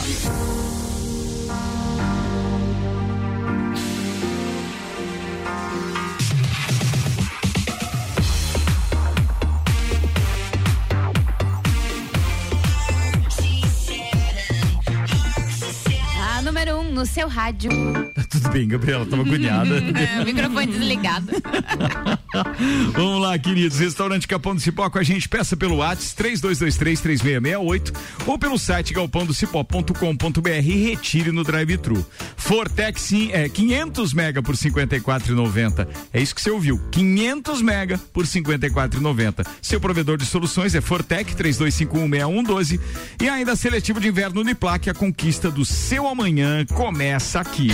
[16.18, 17.70] A número 1 um no seu rádio.
[18.32, 19.82] Tudo bem, Gabriela, tava agoniada.
[19.92, 21.26] É, microfone desligado.
[22.94, 23.78] Vamos lá, queridos.
[23.78, 25.28] Restaurante Capão do Cipó com a gente.
[25.28, 27.94] Peça pelo WhatsApp 32233668
[28.26, 32.04] ou pelo site galpandocipó.com.br e retire no drive-thru.
[32.36, 35.86] Fortex sim, é 500 mega por 54,90.
[36.12, 36.80] É isso que você ouviu.
[36.90, 39.46] 500 mega por 54,90.
[39.60, 42.80] Seu provedor de soluções é Fortec 32516112
[43.20, 47.68] e ainda seletivo de inverno Uniplaque, a conquista do seu amanhã começa aqui.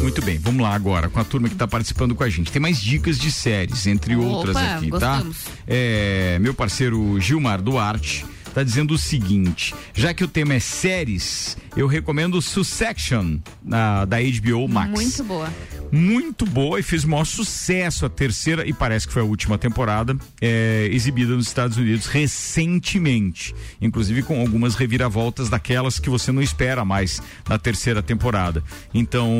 [0.00, 2.52] Muito bem, vamos lá agora com a turma que está participando com a gente.
[2.52, 5.44] Tem mais dicas de séries, entre Opa, outras aqui, gostamos.
[5.44, 5.50] tá?
[5.66, 8.24] É, meu parceiro Gilmar Duarte
[8.54, 14.16] tá dizendo o seguinte: já que o tema é séries, eu recomendo Succession na, da
[14.18, 14.90] HBO Max.
[14.90, 15.52] Muito boa.
[15.90, 19.56] Muito boa e fez o maior sucesso a terceira e parece que foi a última
[19.56, 26.42] temporada é, exibida nos Estados Unidos recentemente, inclusive com algumas reviravoltas daquelas que você não
[26.42, 28.62] espera mais na terceira temporada.
[28.92, 29.30] Então,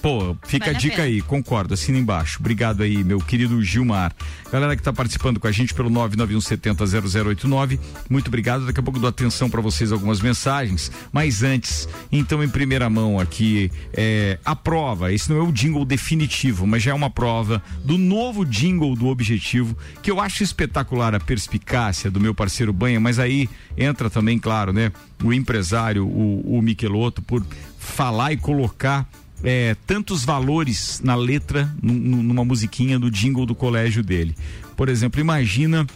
[0.00, 1.08] pô, fica Vale a a dica pena.
[1.08, 2.38] aí, concordo, assina embaixo.
[2.40, 4.12] Obrigado aí, meu querido Gilmar.
[4.50, 7.78] Galera que tá participando com a gente pelo 991700089,
[8.12, 8.66] muito obrigado.
[8.66, 13.18] Daqui a pouco dou atenção para vocês algumas mensagens, mas antes, então em primeira mão
[13.18, 17.62] aqui, é, a prova, esse não é o jingle definitivo, mas já é uma prova
[17.84, 23.00] do novo jingle do Objetivo, que eu acho espetacular a perspicácia do meu parceiro Banha,
[23.00, 24.92] mas aí entra também, claro, né,
[25.24, 27.44] o empresário, o, o Michelotto, por
[27.78, 29.08] falar e colocar
[29.42, 34.36] é, tantos valores na letra, num- num- numa musiquinha do jingle do colégio dele.
[34.76, 35.86] Por exemplo, imagina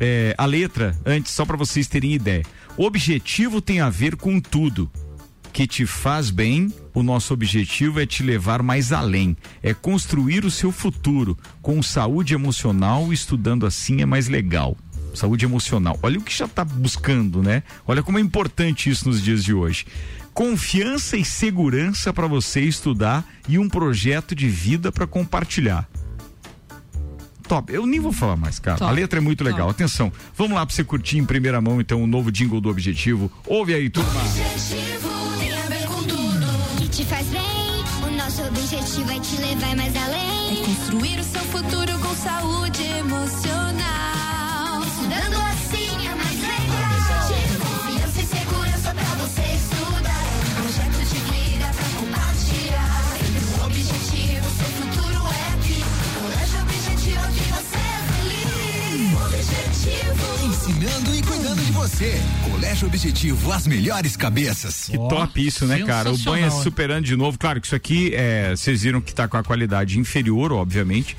[0.00, 2.44] é, a letra, antes, só para vocês terem ideia.
[2.76, 4.90] Objetivo tem a ver com tudo
[5.52, 10.50] que te faz bem, o nosso objetivo é te levar mais além, é construir o
[10.50, 14.76] seu futuro com saúde emocional, estudando assim é mais legal.
[15.14, 15.98] Saúde emocional.
[16.00, 17.64] Olha o que já está buscando, né?
[17.86, 19.84] Olha como é importante isso nos dias de hoje.
[20.32, 25.88] Confiança e segurança para você estudar e um projeto de vida para compartilhar.
[27.48, 27.72] Top.
[27.72, 28.78] Eu nem vou falar mais, cara.
[28.78, 28.90] Top.
[28.90, 29.68] A letra é muito legal.
[29.68, 29.70] Top.
[29.82, 30.12] Atenção.
[30.36, 33.30] Vamos lá para você curtir em primeira mão então o novo jingle do Objetivo.
[33.46, 34.10] Ouve aí, turma.
[34.20, 37.40] Objetivo tem a ver com tudo que te faz bem.
[38.06, 40.60] O nosso objetivo é te levar mais além.
[40.62, 44.82] É construir o seu futuro com saúde emocional.
[44.86, 45.47] Estudando
[60.44, 62.20] Ensinando e cuidando de você.
[62.50, 64.88] Colégio Objetivo, as melhores cabeças.
[64.90, 66.12] Que top isso, né, cara?
[66.12, 67.38] O banho é superando de novo.
[67.38, 71.16] Claro que isso aqui, é, vocês viram que tá com a qualidade inferior, obviamente.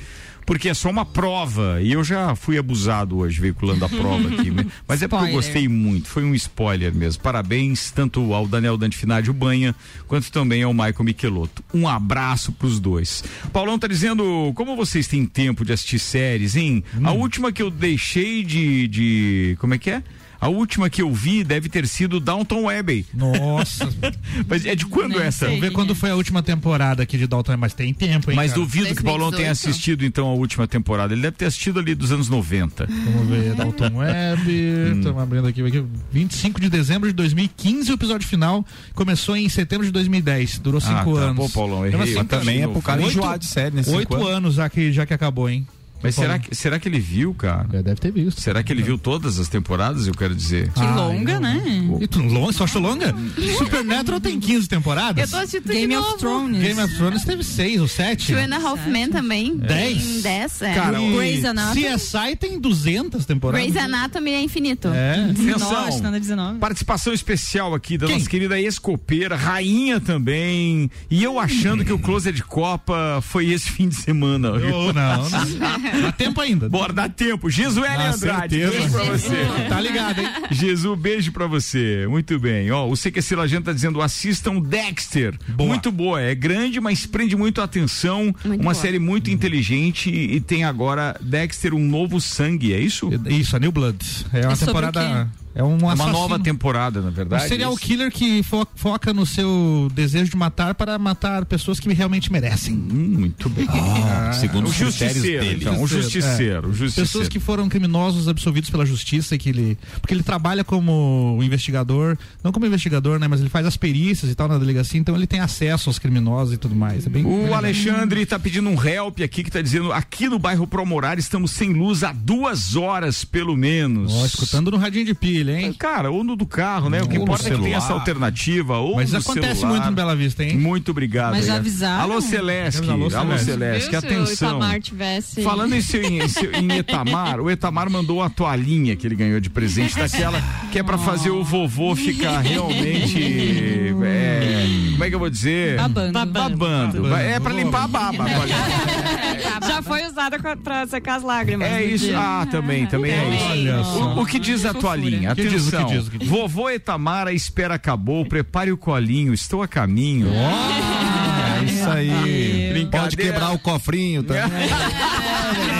[0.50, 1.80] Porque é só uma prova.
[1.80, 4.50] E eu já fui abusado hoje veiculando a prova aqui.
[4.50, 4.66] né?
[4.84, 6.08] Mas é porque eu gostei muito.
[6.08, 7.22] Foi um spoiler mesmo.
[7.22, 9.72] Parabéns tanto ao Daniel Dante Finadi, o Banha,
[10.08, 11.62] quanto também ao Michael Michelotto.
[11.72, 13.22] Um abraço pros dois.
[13.52, 16.82] Paulão tá dizendo, como vocês têm tempo de assistir séries, hein?
[17.04, 19.56] A última que eu deixei de, de.
[19.60, 20.02] Como é que é?
[20.40, 23.04] A última que eu vi deve ter sido Downton Abbey.
[23.12, 23.88] Nossa.
[24.48, 25.46] Mas é de quando essa?
[25.46, 28.36] Vamos ver quando foi a última temporada aqui de Dalton, mas tem tempo, hein?
[28.36, 28.62] Mas cara?
[28.62, 31.12] duvido que o Paulão tenha assistido então a última temporada.
[31.12, 32.86] Ele deve ter assistido ali dos anos 90.
[32.86, 34.50] Vamos ver, Dalton Web,
[34.96, 38.64] estamos abrindo aqui, aqui, 25 de dezembro de 2015, o episódio final
[38.94, 41.20] começou em setembro de 2010, durou Ah, cinco tá.
[41.22, 41.36] anos.
[41.36, 42.00] Pô, Paulão, errei.
[42.00, 43.82] Então, assim, também é pro cara oito- enjoar de série, né?
[43.82, 44.28] Cinco Oito anos.
[44.30, 45.66] anos já que, já que acabou, hein?
[46.02, 47.82] Mas será que, será que ele viu, cara?
[47.82, 48.40] deve ter visto.
[48.40, 50.70] Será que ele viu todas as temporadas, eu quero dizer?
[50.72, 51.62] Que longa, né?
[52.00, 53.14] E tu, longa, você achou longa?
[53.58, 55.24] Supernatural tem 15 temporadas.
[55.24, 56.18] Eu tô assistindo Game de of.
[56.18, 56.62] Thrones.
[56.62, 58.32] Game of Thrones teve seis ou sete.
[58.32, 59.56] Two and a Half Men também.
[59.56, 60.02] Dez?
[60.02, 60.74] Tem Dez, é.
[60.74, 61.84] Cara, Grey's Grey's Anatomy.
[61.84, 63.66] CSI tem 200 temporadas.
[63.66, 64.88] Grey's Anatomy é infinito.
[64.88, 65.30] É.
[65.30, 65.58] Atenção.
[65.58, 66.58] Nossa, nada 19.
[66.58, 70.90] Participação especial aqui da nossa querida ex-copeira, rainha também.
[71.10, 74.52] E eu achando que o Closer de Copa foi esse fim de semana.
[74.52, 75.80] Oh, não, não.
[76.02, 76.68] Dá tempo ainda.
[76.68, 77.48] Bora, dá tempo.
[77.48, 78.70] Ah, Andrade, certeza.
[78.70, 79.68] beijo pra você.
[79.68, 80.28] Tá ligado, hein?
[80.50, 82.06] Jesus, beijo pra você.
[82.08, 82.70] Muito bem.
[82.70, 85.38] Ó, o CQC Lajano tá dizendo: assistam Dexter.
[85.58, 86.20] Muito boa.
[86.20, 88.24] É grande, mas prende muito a atenção.
[88.44, 88.74] Muito uma boa.
[88.74, 93.10] série muito inteligente e tem agora Dexter, um novo sangue, é isso?
[93.28, 93.98] Isso, a New Blood.
[94.32, 95.28] É uma É sobre temporada.
[95.54, 96.12] É um É uma assassino.
[96.16, 97.44] nova temporada, na verdade.
[97.44, 97.80] Um serial isso?
[97.80, 102.74] killer que fo- foca no seu desejo de matar para matar pessoas que realmente merecem.
[102.74, 103.66] Hum, muito bem.
[103.68, 105.58] Ah, segundo o os critérios justiceiro, dele.
[105.62, 107.00] então, o justiceiro, o justiceiro.
[107.00, 107.04] É.
[107.10, 109.76] Pessoas que foram criminosos absolvidos pela justiça e que ele.
[110.00, 113.26] Porque ele trabalha como investigador, não como investigador, né?
[113.26, 116.54] Mas ele faz as perícias e tal na delegacia, então ele tem acesso aos criminosos
[116.54, 117.06] e tudo mais.
[117.06, 117.54] É bem, O legal.
[117.54, 121.72] Alexandre tá pedindo um help aqui que tá dizendo aqui no bairro Promorar estamos sem
[121.72, 124.12] luz há duas horas pelo menos.
[124.14, 125.39] Ó, escutando no radinho de pilha.
[125.48, 125.72] Hein?
[125.72, 127.02] Cara, ou no do carro, né?
[127.02, 128.78] O que Ou no importa é que tem essa alternativa.
[128.78, 129.78] Ou Mas no acontece celular.
[129.78, 130.56] muito em Bela Vista, hein?
[130.58, 131.32] Muito obrigado.
[131.32, 132.02] Mas já avisaram?
[132.02, 132.90] Alô, Celeste.
[132.90, 133.44] Alô, Celeste.
[133.46, 133.96] Celeste.
[133.96, 134.48] Atenção.
[134.58, 139.06] Itamar tivesse- Falando em, seu, em, seu- em Etamar, o Etamar mandou a toalhinha que
[139.06, 140.40] ele ganhou de presente daquela
[140.72, 143.94] que é pra fazer o vovô ficar realmente.
[144.04, 145.76] é, como é que eu vou dizer?
[145.78, 146.12] Babando.
[146.30, 147.08] Babando.
[147.08, 148.24] Vai- É pra limpar a baba.
[149.66, 151.66] Já foi usada pra secar as lágrimas.
[151.68, 152.04] É no isso.
[152.04, 152.18] dia.
[152.18, 153.44] Ah, também, também é isso.
[153.50, 154.14] Olha só.
[154.14, 155.32] O, o que diz a toalhinha?
[155.32, 155.96] O que diz, o que Atenção.
[155.98, 156.28] diz, o que diz?
[156.28, 158.26] Vovô Etamar, a espera acabou.
[158.26, 159.32] Prepare o colinho.
[159.32, 160.28] Estou a caminho.
[160.30, 162.86] É isso aí.
[162.90, 164.42] Pode quebrar o cofrinho também.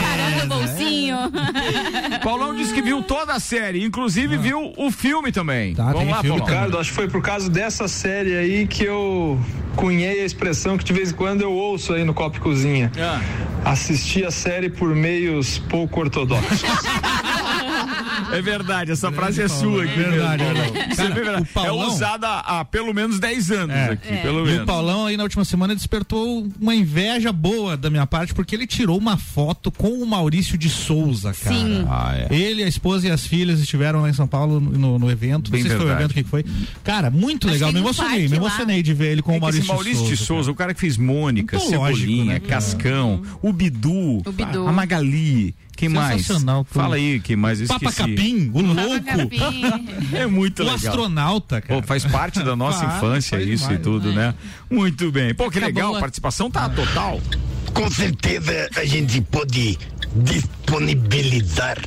[2.23, 5.75] Paulão disse que viu toda a série, inclusive viu o filme também.
[5.75, 6.41] Tá, Vamos lá, filme.
[6.41, 9.39] Ricardo, acho que foi por causa dessa série aí que eu
[9.77, 12.91] cunhei a expressão que de vez em quando eu ouço aí no Copo e Cozinha.
[12.99, 13.21] Ah.
[13.65, 16.63] Assistir a série por meios pouco ortodoxos.
[18.33, 19.95] É verdade, essa frase é sua aqui.
[19.97, 20.71] Verdade, mesmo, verdade.
[20.73, 20.91] Paulão.
[20.91, 21.43] Você Cara, vê, verdade.
[21.43, 23.91] o Paulão- É usada há, há pelo menos 10 anos É.
[23.93, 24.63] aqui, pelo E menos.
[24.63, 28.67] o Paulão aí na última semana despertou uma inveja boa da minha parte, porque ele
[28.67, 31.57] tirou uma foto com o Maurício de Souza, cara.
[31.57, 31.85] Sim.
[31.89, 32.35] Ah, é.
[32.35, 35.51] Ele, a esposa e as filhas estiveram lá em São Paulo no, no evento.
[35.51, 36.05] Bem não sei se foi o verdade.
[36.05, 36.45] evento, o que foi.
[36.85, 37.73] Cara, muito Acho legal.
[37.73, 38.37] Me emocionei, me lá.
[38.37, 40.81] emocionei de ver ele com É o esse Maurício, Maurício de Souza, o cara que
[40.81, 42.51] fez Mônica, Muito lógico, Cebolinha, né, cara?
[42.51, 44.67] Cascão, o Bidu, O Bidu.
[44.69, 45.55] a Magali.
[45.81, 46.29] Quem mais?
[46.67, 47.59] Fala aí, quem mais?
[47.59, 48.11] Eu Papa esqueci.
[48.11, 49.03] Capim, o louco.
[49.03, 50.15] Capim.
[50.15, 50.77] É muito O legal.
[50.77, 51.81] astronauta, cara.
[51.81, 53.81] Pô, faz parte da nossa Faz, infância isso demais.
[53.81, 54.35] e tudo, né?
[54.71, 55.33] Muito bem.
[55.35, 57.19] Pô, que Acabou legal, a a- participação tá total.
[57.73, 59.79] Com certeza a gente pode
[60.17, 61.79] disponibilizar,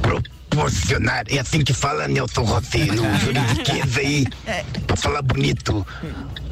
[0.00, 1.24] proporcionar.
[1.28, 4.26] É assim que fala Nelson Rossi no juridiquês aí.
[4.86, 5.84] Pra falar bonito,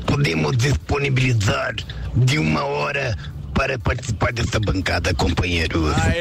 [0.07, 1.75] podemos disponibilizar
[2.17, 3.17] de uma hora
[3.61, 5.83] para participar dessa bancada, companheiros.
[5.83, 6.19] Boa, Kaique.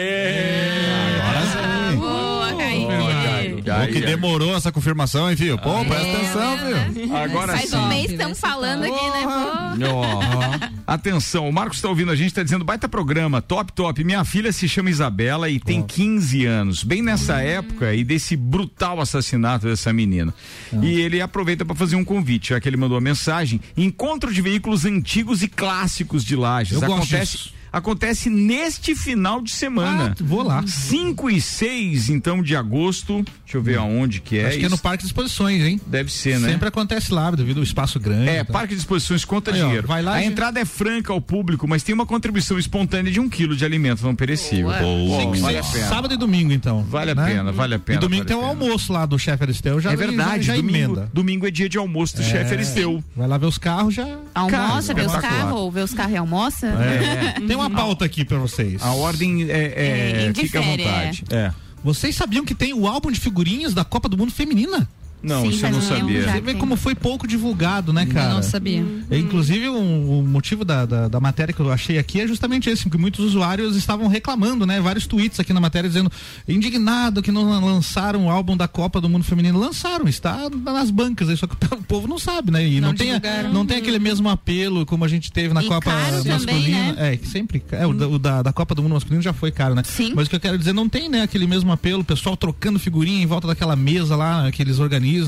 [3.87, 5.57] Bom que demorou essa confirmação, hein, filho?
[5.57, 6.57] Pô, presta É, atenção,
[6.93, 7.15] viu?
[7.15, 7.75] Agora Faz sim.
[7.77, 9.23] um mês que estamos falando aqui, né?
[9.23, 9.87] Pô.
[9.95, 14.03] Ó, Atenção, o Marcos está ouvindo a gente, está dizendo, baita programa, top, top.
[14.03, 16.83] Minha filha se chama Isabela e tem 15 anos.
[16.83, 20.33] Bem nessa época e desse brutal assassinato dessa menina.
[20.81, 23.61] E ele aproveita para fazer um convite, já que ele mandou a mensagem.
[23.77, 26.73] Encontro de veículos antigos e clássicos de Lages.
[26.73, 27.58] Eu gosto Acontece.
[27.71, 30.15] Acontece neste final de semana.
[30.19, 30.63] Ah, vou lá.
[30.65, 33.23] 5 e 6, então, de agosto.
[33.43, 34.47] Deixa eu ver aonde que é.
[34.47, 34.77] Acho que é no.
[34.77, 35.79] Parque de Exposições, hein?
[35.85, 36.49] Deve ser, né?
[36.49, 38.29] Sempre acontece lá, devido ao espaço grande.
[38.29, 38.53] É, tá?
[38.53, 39.87] Parque de Exposições conta Aí, ó, dinheiro.
[39.87, 40.31] vai lá, a gente.
[40.31, 44.01] entrada é franca ao público, mas tem uma contribuição espontânea de um quilo de alimento
[44.03, 44.69] não perecível.
[44.71, 46.83] Pô, Cinco, vale a seis, sábado e domingo, então.
[46.83, 47.25] Vale a né?
[47.25, 48.65] pena, vale a pena, E domingo vale tem a o pena.
[48.65, 49.79] almoço lá do chefe Aristeu.
[49.79, 51.09] Já, é verdade, já, já domingo, emenda.
[51.13, 53.03] domingo é dia de almoço do chefe Aristeu.
[53.15, 54.07] Vai lá ver os carros, já.
[54.33, 55.43] Almoça, vê os espetacular.
[55.45, 56.67] carros, vê os carros e almoça?
[56.67, 57.39] É.
[57.45, 58.81] Tem uma pauta aqui pra vocês.
[58.81, 61.23] A ordem é, é, É, fica à vontade.
[61.29, 61.51] É.
[61.83, 64.89] Vocês sabiam que tem o álbum de figurinhas da Copa do Mundo Feminina?
[65.21, 66.31] Não, Sim, isso eu não um sabia.
[66.31, 68.29] Você vê como foi pouco divulgado, né, cara?
[68.31, 68.85] Eu não sabia.
[69.09, 72.69] É, Inclusive, o, o motivo da, da, da matéria que eu achei aqui é justamente
[72.69, 74.79] esse, porque muitos usuários estavam reclamando, né?
[74.79, 76.11] Vários tweets aqui na matéria dizendo
[76.47, 79.59] indignado que não lançaram o álbum da Copa do Mundo Feminino.
[79.59, 82.65] Lançaram, está nas bancas, aí, só que o povo não sabe, né?
[82.67, 83.53] E não, Não tem, divulgaram.
[83.53, 86.91] não tem aquele mesmo apelo como a gente teve na E Copa caro também, masculina.
[86.93, 87.13] né?
[87.13, 87.63] É, que sempre.
[87.71, 89.83] É, o, da, o da, da Copa do Mundo masculino já foi caro, né?
[89.85, 90.13] Sim.
[90.15, 92.79] Mas o que eu quero dizer, não tem, né, aquele mesmo apelo, o pessoal trocando
[92.79, 94.79] figurinha em volta daquela mesa lá que eles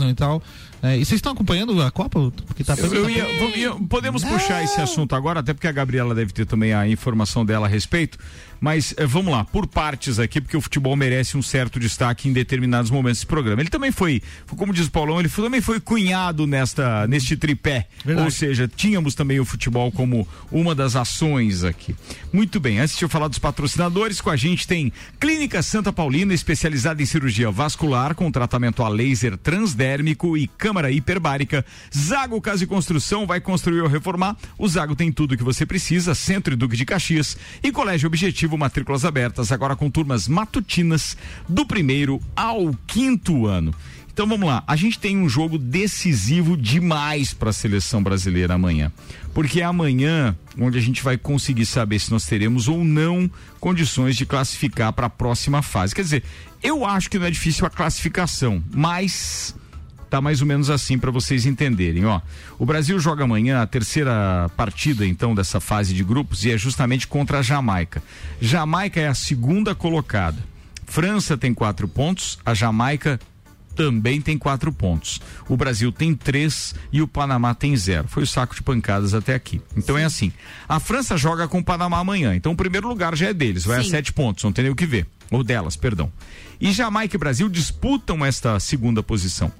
[0.10, 0.42] e tal.
[0.84, 2.32] É, e vocês estão acompanhando a Copa?
[2.48, 5.72] Porque tá Eu, eu ia- vamos- ia- podemos puxar esse assunto agora, até porque a
[5.72, 8.18] Gabriela deve ter também a informação dela a respeito.
[8.60, 12.34] Mas eh, vamos lá, por partes aqui, porque o futebol merece um certo destaque em
[12.34, 13.60] determinados momentos desse programa.
[13.62, 14.22] Ele também foi,
[14.56, 17.88] como diz o Paulão, ele foi- também foi cunhado nesta, neste tripé.
[18.06, 18.26] Verdade.
[18.26, 21.96] Ou seja, tínhamos também o futebol como uma das ações aqui.
[22.32, 26.32] Muito bem, antes de eu falar dos patrocinadores, com a gente tem Clínica Santa Paulina,
[26.32, 31.66] especializada em cirurgia vascular, com tratamento a laser transdérmico e câmara hiperbárica.
[31.94, 34.38] Zago Casa e Construção vai construir ou reformar.
[34.58, 38.58] O Zago tem tudo que você precisa, Centro e Duque de Caxias e Colégio Objetivo,
[38.58, 41.18] matrículas abertas, agora com turmas matutinas
[41.50, 43.76] do primeiro ao quinto ano.
[44.14, 48.94] Então vamos lá, a gente tem um jogo decisivo demais para a seleção brasileira amanhã.
[49.34, 54.16] Porque é amanhã onde a gente vai conseguir saber se nós teremos ou não condições
[54.16, 55.94] de classificar para a próxima fase.
[55.94, 56.24] Quer dizer,
[56.64, 59.54] eu acho que não é difícil a classificação, mas
[60.12, 62.20] tá mais ou menos assim para vocês entenderem, ó.
[62.60, 67.08] O Brasil joga amanhã a terceira partida então dessa fase de grupos e é justamente
[67.08, 68.04] contra a Jamaica.
[68.42, 70.38] Jamaica é a segunda colocada.
[70.86, 73.18] França tem quatro pontos, a Jamaica
[73.74, 75.22] também tem quatro pontos.
[75.48, 78.10] O Brasil tem três e o Panamá tem zero.
[78.10, 79.62] Foi o saco de pancadas até aqui.
[79.78, 80.34] Então é assim.
[80.68, 82.36] A França joga com o Panamá amanhã.
[82.36, 83.88] Então o primeiro lugar já é deles, vai Sim.
[83.88, 85.08] a sete pontos, não tem nem o que ver.
[85.32, 86.12] Ou delas, perdão.
[86.60, 89.54] E Jamaica e Brasil disputam esta segunda posição.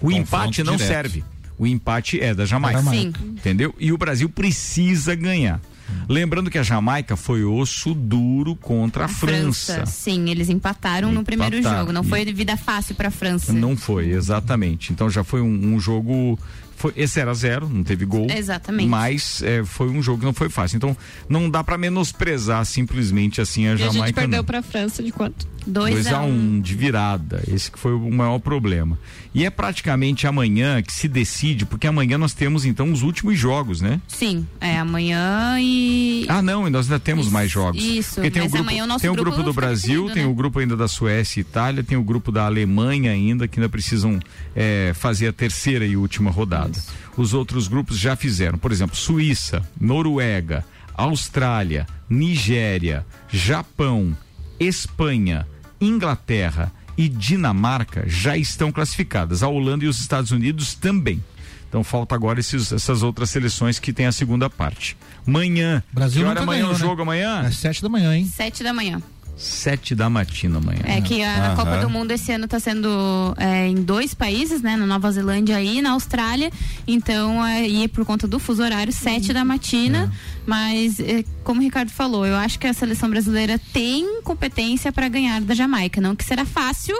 [0.00, 0.88] O empate não direto.
[0.88, 1.24] serve.
[1.58, 2.82] O empate é da Jamaica.
[2.82, 3.12] Sim.
[3.24, 3.74] Entendeu?
[3.78, 5.60] E o Brasil precisa ganhar.
[6.08, 9.86] Lembrando que a Jamaica foi osso duro contra a, França.
[9.86, 11.92] Sim, eles empataram no primeiro jogo.
[11.92, 13.52] Não foi vida fácil pra França.
[13.52, 14.92] Não foi, exatamente.
[14.92, 16.38] Então já foi um, um jogo.
[16.76, 18.26] Foi, esse era zero, não teve gol.
[18.30, 18.88] Exatamente.
[18.88, 20.76] Mas é, foi um jogo que não foi fácil.
[20.76, 20.94] Então
[21.28, 24.06] não dá pra menosprezar simplesmente assim a E a Jamaica.
[24.06, 24.44] gente perdeu não.
[24.44, 25.46] pra França de quanto?
[25.66, 27.42] 2 a 1 um de virada.
[27.48, 28.98] Esse que foi o maior problema.
[29.34, 33.80] E é praticamente amanhã que se decide, porque amanhã nós temos então os últimos jogos,
[33.80, 34.00] né?
[34.08, 36.24] Sim, é amanhã e.
[36.28, 37.82] Ah, não, e nós ainda temos mais jogos.
[37.82, 40.14] isso, Porque tem o grupo, amanhã o nosso tem o grupo grupo do Brasil, definido,
[40.14, 40.30] tem né?
[40.30, 43.68] o grupo ainda da Suécia e Itália, tem o grupo da Alemanha ainda, que ainda
[43.68, 44.18] precisam
[44.54, 46.78] é, fazer a terceira e última rodada.
[47.16, 48.58] Os outros grupos já fizeram.
[48.58, 50.64] Por exemplo, Suíça, Noruega,
[50.94, 54.16] Austrália, Nigéria, Japão,
[54.58, 55.46] Espanha,
[55.80, 59.42] Inglaterra e Dinamarca já estão classificadas.
[59.42, 61.22] A Holanda e os Estados Unidos também.
[61.68, 64.96] Então falta agora esses- essas outras seleções que tem a segunda parte.
[65.26, 65.82] Manhã.
[65.92, 66.84] Brasil que hora nunca amanhã ganhou, o né?
[66.84, 67.40] jogo amanhã?
[67.40, 68.24] Às sete da manhã, hein?
[68.32, 69.02] Sete da manhã.
[69.36, 70.80] Sete da matina amanhã.
[70.84, 71.56] É que a Aham.
[71.56, 74.76] Copa do Mundo esse ano está sendo é, em dois países, né?
[74.76, 76.50] Na Nova Zelândia e na Austrália.
[76.86, 80.10] Então, é, e por conta do fuso horário, sete da matina.
[80.46, 85.08] Mas, é, como o Ricardo falou, eu acho que a seleção brasileira tem competência para
[85.08, 86.00] ganhar da Jamaica.
[86.00, 86.96] Não que será fácil,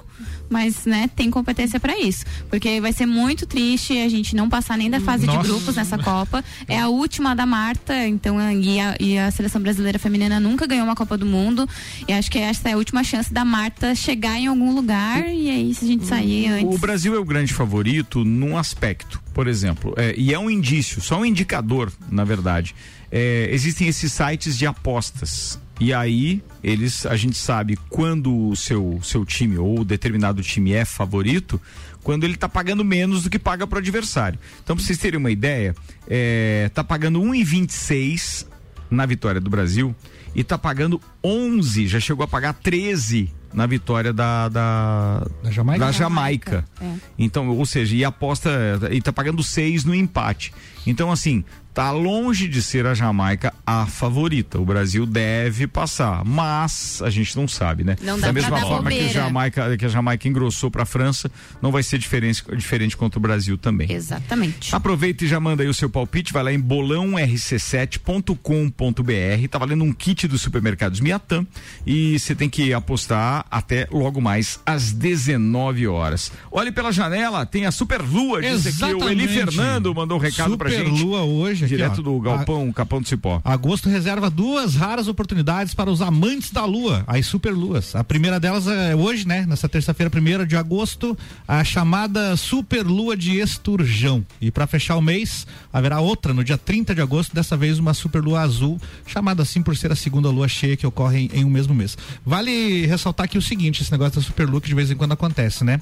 [0.50, 2.24] mas, né, tem competência para isso.
[2.50, 5.38] Porque vai ser muito triste a gente não passar nem da fase Nossa.
[5.38, 6.44] de grupos nessa Copa.
[6.66, 10.84] É a última da Marta, então, e a, e a seleção brasileira feminina nunca ganhou
[10.84, 11.68] uma Copa do Mundo.
[12.08, 15.48] E acho que essa é a última chance da Marta chegar em algum lugar e
[15.50, 16.74] aí se a gente sair antes.
[16.74, 21.00] O Brasil é o grande favorito num aspecto, por exemplo, é, e é um indício,
[21.00, 22.74] só um indicador, na verdade.
[23.10, 25.58] É, existem esses sites de apostas.
[25.78, 30.84] E aí, eles, a gente sabe quando o seu, seu time ou determinado time é
[30.84, 31.60] favorito,
[32.02, 34.38] quando ele está pagando menos do que paga para o adversário.
[34.62, 35.74] Então, para vocês terem uma ideia,
[36.08, 38.46] é, tá pagando 1,26
[38.90, 39.94] na vitória do Brasil
[40.34, 45.84] e tá pagando 11, já chegou a pagar 13 na vitória da, da, da Jamaica.
[45.86, 46.64] Da Jamaica.
[46.80, 46.92] É.
[47.18, 48.50] Então, ou seja, e aposta
[48.90, 50.52] e tá pagando 6 no empate.
[50.86, 51.42] Então, assim,
[51.76, 54.58] tá longe de ser a Jamaica a favorita.
[54.58, 57.98] O Brasil deve passar, mas a gente não sabe, né?
[58.00, 59.08] Não dá da pra mesma forma que a.
[59.08, 63.20] Jamaica, que a Jamaica engrossou para a França, não vai ser diferente, diferente contra o
[63.20, 63.92] Brasil também.
[63.92, 64.74] Exatamente.
[64.74, 69.92] Aproveita e já manda aí o seu palpite, vai lá em bolãorc7.com.br, tá valendo um
[69.92, 71.46] kit dos supermercados Miatã
[71.86, 76.32] e você tem que apostar até logo mais às 19 horas.
[76.50, 79.28] Olhe pela janela, tem a Super Lua, diz aqui o Eli.
[79.28, 81.02] Fernando mandou um recado pra Super gente.
[81.02, 82.02] Lua hoje, aqui, Direto ó.
[82.02, 83.40] do Galpão, Capão do Cipó.
[83.44, 87.94] Agosto reserva duas raras oportunidades para os amantes da Lua, as superluas.
[87.94, 89.44] A primeira delas é hoje, né?
[89.46, 94.24] Nessa terça-feira, primeira de agosto, a chamada Superlua de Esturjão.
[94.40, 97.94] E para fechar o mês, haverá outra no dia 30 de agosto, dessa vez uma
[97.94, 101.50] superlua azul, chamada assim por ser a segunda lua cheia que ocorre em, em um
[101.50, 101.96] mesmo mês.
[102.24, 105.64] Vale ressaltar aqui o seguinte, esse negócio da superlua que de vez em quando acontece,
[105.64, 105.80] né?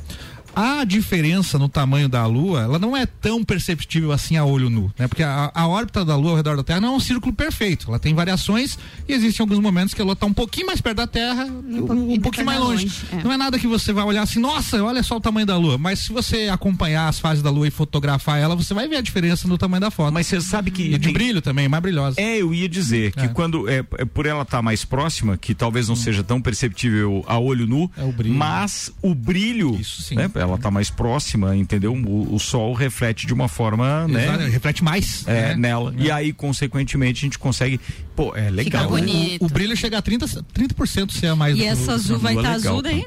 [0.56, 4.92] A diferença no tamanho da Lua, ela não é tão perceptível assim a olho nu,
[4.98, 5.08] né?
[5.08, 7.86] Porque a, a órbita da Lua ao redor da Terra não é um círculo perfeito.
[7.88, 8.78] Ela tem variações
[9.08, 12.12] e existem alguns momentos que a Lua está um pouquinho mais perto da Terra, um,
[12.14, 12.90] um pouquinho mais longe.
[13.12, 13.22] é.
[13.24, 15.76] Não é nada que você vai olhar assim, nossa, olha só o tamanho da Lua.
[15.78, 19.00] Mas se você acompanhar as fases da Lua e fotografar ela, você vai ver a
[19.00, 20.12] diferença no tamanho da foto.
[20.12, 22.20] Mas você sabe que e de tem- brilho também, mais brilhosa.
[22.20, 25.88] É, eu ia dizer que quando é, é por ela estar mais próxima, que talvez
[25.88, 27.90] não seja tão perceptível a olho nu,
[28.36, 29.78] mas o brilho,
[30.12, 31.92] né, ela está mais próxima, entendeu?
[31.92, 34.24] O, o sol reflete de uma forma, né?
[34.24, 35.26] Exato, reflete mais.
[35.26, 35.56] É, né?
[35.56, 35.94] nela.
[35.96, 37.80] E aí, consequentemente, a gente consegue.
[38.14, 38.90] Pô, é legal.
[38.92, 39.38] né?
[39.40, 42.18] O, o brilho chega a 30%, 30% se é mais E do que essa azul
[42.18, 42.88] vai estar legal, azul tá?
[42.90, 43.06] daí?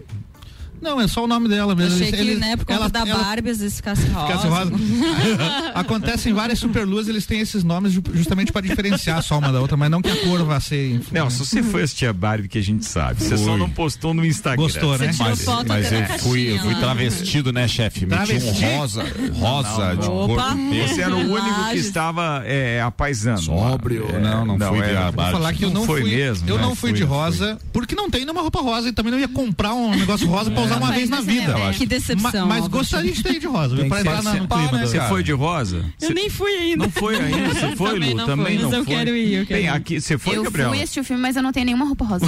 [0.81, 1.95] Não, é só o nome dela mesmo.
[1.95, 4.27] Achei Eles- que, eles- né, por conta ela- da ela- Barbie, às vezes ficasse rosa.
[4.27, 4.71] Ficasse rosa.
[5.73, 9.75] Acontecem várias superluas, eles têm esses nomes ju- justamente para diferenciar só uma da outra,
[9.77, 11.01] mas não que a cor vá ser.
[11.11, 13.23] Nelson, você foi assistir a Barbie que a gente sabe.
[13.23, 14.63] Você só não postou no Instagram.
[14.63, 15.11] Gostou, né?
[15.11, 16.79] Você Mas, mas eu fui, eu fui lá.
[16.79, 18.05] travestido, né, chefe?
[18.05, 18.65] Meti um Travesti?
[18.65, 19.03] rosa,
[19.33, 20.39] rosa de cor.
[20.73, 23.41] Esse era o único que estava é, apaisando.
[23.41, 24.07] Sóbrio.
[24.13, 25.31] É, Não, não fui de era- Barbie.
[25.31, 26.49] Vou falar que eu não foi fui, mesmo.
[26.49, 26.61] eu né?
[26.61, 29.73] não fui de rosa, porque não tem nenhuma roupa rosa e também não ia comprar
[29.73, 31.57] um negócio rosa pra usar uma vez na vida.
[31.57, 32.47] É, que decepção.
[32.47, 33.87] Ma- mas gostaria de ter de rosa, viu?
[33.87, 34.79] Pra entrar na- no clima.
[34.85, 35.83] Você foi de rosa?
[36.01, 36.83] Eu nem fui ainda.
[36.85, 37.47] Não foi ainda.
[37.53, 38.17] Você foi, Também Lu?
[38.17, 38.95] não Também fui, não mas eu foi.
[38.95, 39.67] quero ir, eu quero ir.
[39.67, 40.69] aqui, você foi, eu Gabriel?
[40.69, 42.27] fui assistir o filme, mas eu não tenho nenhuma roupa rosa.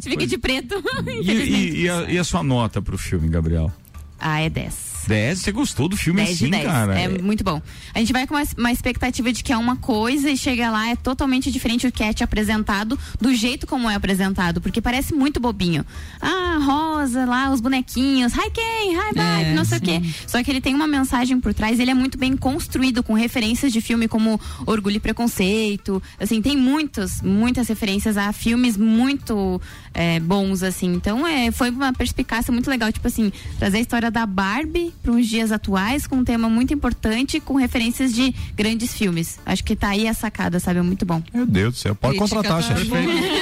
[0.00, 0.76] Tive que ir de preto.
[0.76, 3.72] A, e a sua nota pro filme, Gabriel?
[4.18, 4.91] Ah, é 10.
[5.06, 5.38] 10?
[5.38, 6.64] Você gostou do filme 10 de assim, 10.
[6.64, 7.00] cara?
[7.00, 7.60] É muito bom.
[7.94, 10.88] A gente vai com uma, uma expectativa de que é uma coisa e chega lá
[10.88, 15.14] é totalmente diferente o que é te apresentado do jeito como é apresentado, porque parece
[15.14, 15.84] muito bobinho.
[16.20, 20.02] Ah, rosa, lá os bonequinhos, hi Ken, hi Barbie, É, não sei o quê.
[20.26, 23.72] Só que ele tem uma mensagem por trás, ele é muito bem construído com referências
[23.72, 26.02] de filme como Orgulho e Preconceito.
[26.20, 29.60] Assim, tem muitos, muitas referências a filmes muito
[29.94, 30.92] é, bons, assim.
[30.94, 35.12] Então, é, foi uma perspicácia muito legal, tipo assim, trazer a história da Barbie para
[35.12, 39.38] uns dias atuais com um tema muito importante com referências de grandes filmes.
[39.44, 40.78] Acho que tá aí a sacada, sabe?
[40.78, 41.22] É muito bom.
[41.34, 42.90] Meu Deus do céu, pode Crítica contratar, tá chefe.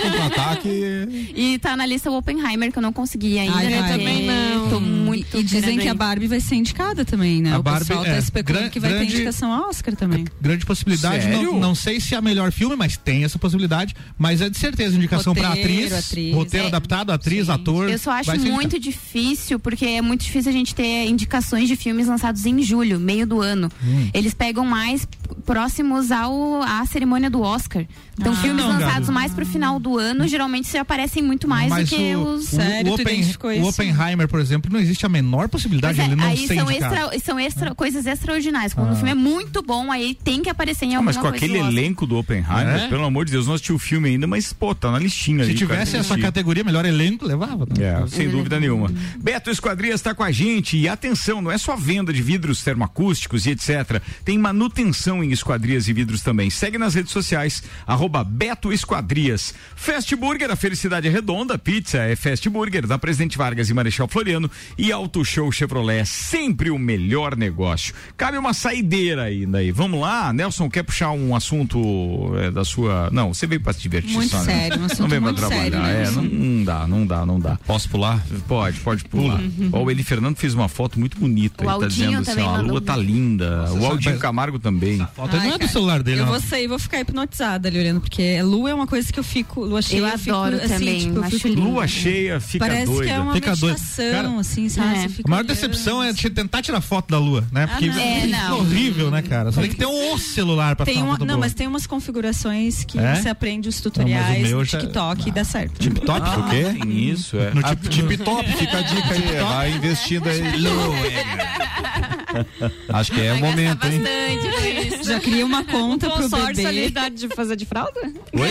[0.03, 1.33] Contratar que.
[1.35, 3.57] E tá na lista o Oppenheimer, que eu não consegui ainda.
[3.57, 3.91] Ai, porque vai.
[3.99, 4.71] também não.
[4.71, 5.97] Tô muito E dizem querendo que a ir.
[5.97, 7.53] Barbie vai ser indicada também, né?
[7.53, 10.25] A o Barbie, pessoal tá é, especulando que vai grande- ter indicação a Oscar também.
[10.41, 13.95] Grande possibilidade, não, não sei se é a melhor filme, mas tem essa possibilidade.
[14.19, 16.69] Mas é de certeza indicação pra Roteiro, atriz, atriz, roteiro é.
[16.69, 17.89] adaptado, atriz, ator.
[17.91, 18.81] Eu só acho muito indicado.
[18.81, 21.07] difícil, porque é muito difícil a gente ter
[21.41, 23.71] indicações de filmes lançados em julho, meio do ano.
[23.83, 24.11] Hum.
[24.13, 25.07] Eles pegam mais
[25.47, 27.85] próximos ao à cerimônia do Oscar.
[28.19, 28.37] Então, Ah.
[28.37, 29.13] filmes Não, lançados Gabi.
[29.13, 32.53] mais pro final do ano, geralmente se aparecem muito mais Mas do que o, os.
[32.53, 33.69] o- Sério, o, identificou o isso?
[33.69, 36.55] Oppenheimer, por exemplo, não existe a menor possibilidade Mas de é, ele não aí ser
[36.57, 36.95] são, indicado.
[36.95, 38.75] extra, são extra, coisas extraordinárias.
[38.75, 41.23] Quando o filme é muito bom, aí tem que aparecer em Ah, alguma mas com
[41.23, 41.37] coisa.
[41.37, 42.89] aquele do elenco do Oppenheimer, É?
[42.89, 45.51] pelo amor de Deus, não assisti o filme ainda, mas, pô, tá na listinha Se
[45.51, 45.59] ali.
[45.59, 47.67] tivesse cara, essa categoria, melhor elenco, levava.
[47.79, 48.93] É, sem dúvida nenhuma.
[49.19, 53.47] Beto Esquadrias está com a gente e atenção, não é só venda de vidros termoacústicos
[53.47, 54.03] e etc.
[54.25, 56.51] Tem manutenção em esquadrias e vidros também.
[56.51, 59.55] Segue nas redes sociais, arroba Beto Esquadrias.
[59.77, 64.09] Fast Burger, a felicidade é redonda, pizza é Fast Burger, da Presidente Vargas e Marechal
[64.09, 67.95] Floriano e Auto Show Chevrolet, sempre o melhor negócio.
[68.17, 69.71] Cabe uma saideira ainda aí.
[69.73, 73.09] Vamos lá, Nelson, quer puxar um assunto é, da sua...
[73.13, 74.45] Não, você veio para se divertir Muito só, né?
[74.45, 76.03] sério, um assunto Não veio pra muito sério, trabalhar, né?
[76.03, 77.59] é, não, não dá, não dá, não dá.
[77.67, 78.25] Posso pular?
[78.47, 79.41] Pode, pode pular.
[79.73, 81.65] Ó, o Eli Fernando fez uma foto muito bonita.
[81.65, 83.73] O Ele tá Aldinho dizendo assim, ó, a lua tá linda.
[83.73, 85.07] o Aldinho Camargo também.
[85.15, 86.33] Foto não Ai, é do cara, celular dele, Eu não.
[86.33, 89.25] vou sair e vou ficar hipnotizada ali olhando, porque lua é uma coisa que eu
[89.25, 89.61] fico.
[89.65, 91.61] Lua cheia, Eu fico, adoro assim, também, tipo, eu acho lindo.
[91.63, 93.05] Lua cheia, fica Parece doida.
[93.05, 94.99] que é uma Fica meditação, Cara, assim, sabe?
[94.99, 95.05] é.
[95.25, 97.67] A maior decepção é te- tentar tirar foto da lua, né?
[97.67, 97.99] Porque não.
[97.99, 98.59] É, fica não.
[98.61, 99.51] horrível, né, cara?
[99.53, 101.39] Você tem que ter um celular pra Tem tirar uma não, boa.
[101.39, 103.17] mas tem umas configurações que É?
[103.17, 105.79] você aprende os Não, tutoriais no já- TikTok e dá certo.
[105.81, 106.21] Tip-top?
[106.23, 106.89] Ah, o quê?
[106.89, 107.53] Isso, é.
[107.53, 109.41] No tip, tip top, fica a dica aí.
[109.45, 110.41] Vai investindo aí.
[112.89, 114.03] Acho que é o momento, hein?
[115.01, 115.05] Isso.
[115.05, 116.91] Já cria uma conta O pro consórcio ali bebê.
[116.91, 118.01] dá de fazer de fralda?
[118.33, 118.49] Oi?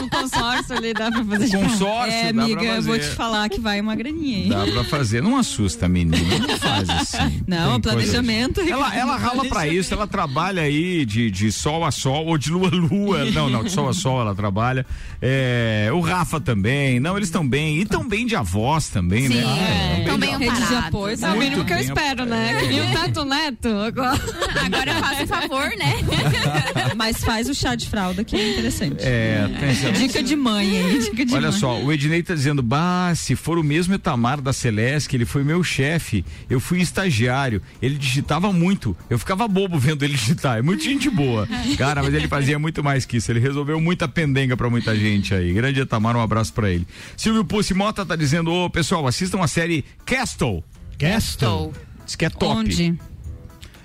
[0.00, 1.68] No consórcio ali dá pra fazer de fralda.
[1.68, 3.16] Consórcio, É, dá amiga, pra eu vou te fazer.
[3.16, 4.48] falar que vai uma graninha, hein?
[4.48, 5.22] Dá pra fazer.
[5.22, 6.38] Não assusta, menina.
[6.38, 7.42] Não faz assim.
[7.46, 8.54] Não, Tem planejamento.
[8.56, 12.38] coisa- Ela, ela rala pra isso, ela trabalha aí de, de sol a sol ou
[12.38, 13.24] de lua a lua.
[13.30, 14.84] Não, não, de sol a sol ela trabalha.
[15.20, 17.00] É, o Rafa também.
[17.00, 17.78] Não, eles estão bem.
[17.78, 19.96] E estão bem de avós também, Sim, né?
[20.00, 20.86] estão bem Rede de amparados.
[20.88, 21.86] apoio, É o mínimo que eu bem.
[21.86, 22.58] espero, né?
[22.72, 24.20] E o Tato Neto agora.
[24.64, 25.94] Agora eu faço um favor, né?
[26.96, 28.96] Mas faz o chá de fralda que é interessante.
[29.00, 31.58] É, tem- Dica de mãe aí, dica de Olha mãe.
[31.60, 35.44] só, o Ednei tá dizendo, bah, se for o mesmo Etamar da Celeste, ele foi
[35.44, 40.62] meu chefe, eu fui estagiário, ele digitava muito, eu ficava bobo vendo ele digitar, é
[40.62, 41.46] muito gente boa.
[41.78, 45.34] Cara, mas ele fazia muito mais que isso, ele resolveu muita pendenga pra muita gente
[45.34, 45.52] aí.
[45.52, 46.86] Grande Etamar, um abraço pra ele.
[47.16, 50.64] Silvio Pussi Mota tá dizendo, ô pessoal, assistam a série Castle.
[50.98, 51.72] Castle.
[52.04, 52.46] Diz que é top.
[52.46, 52.98] Onde?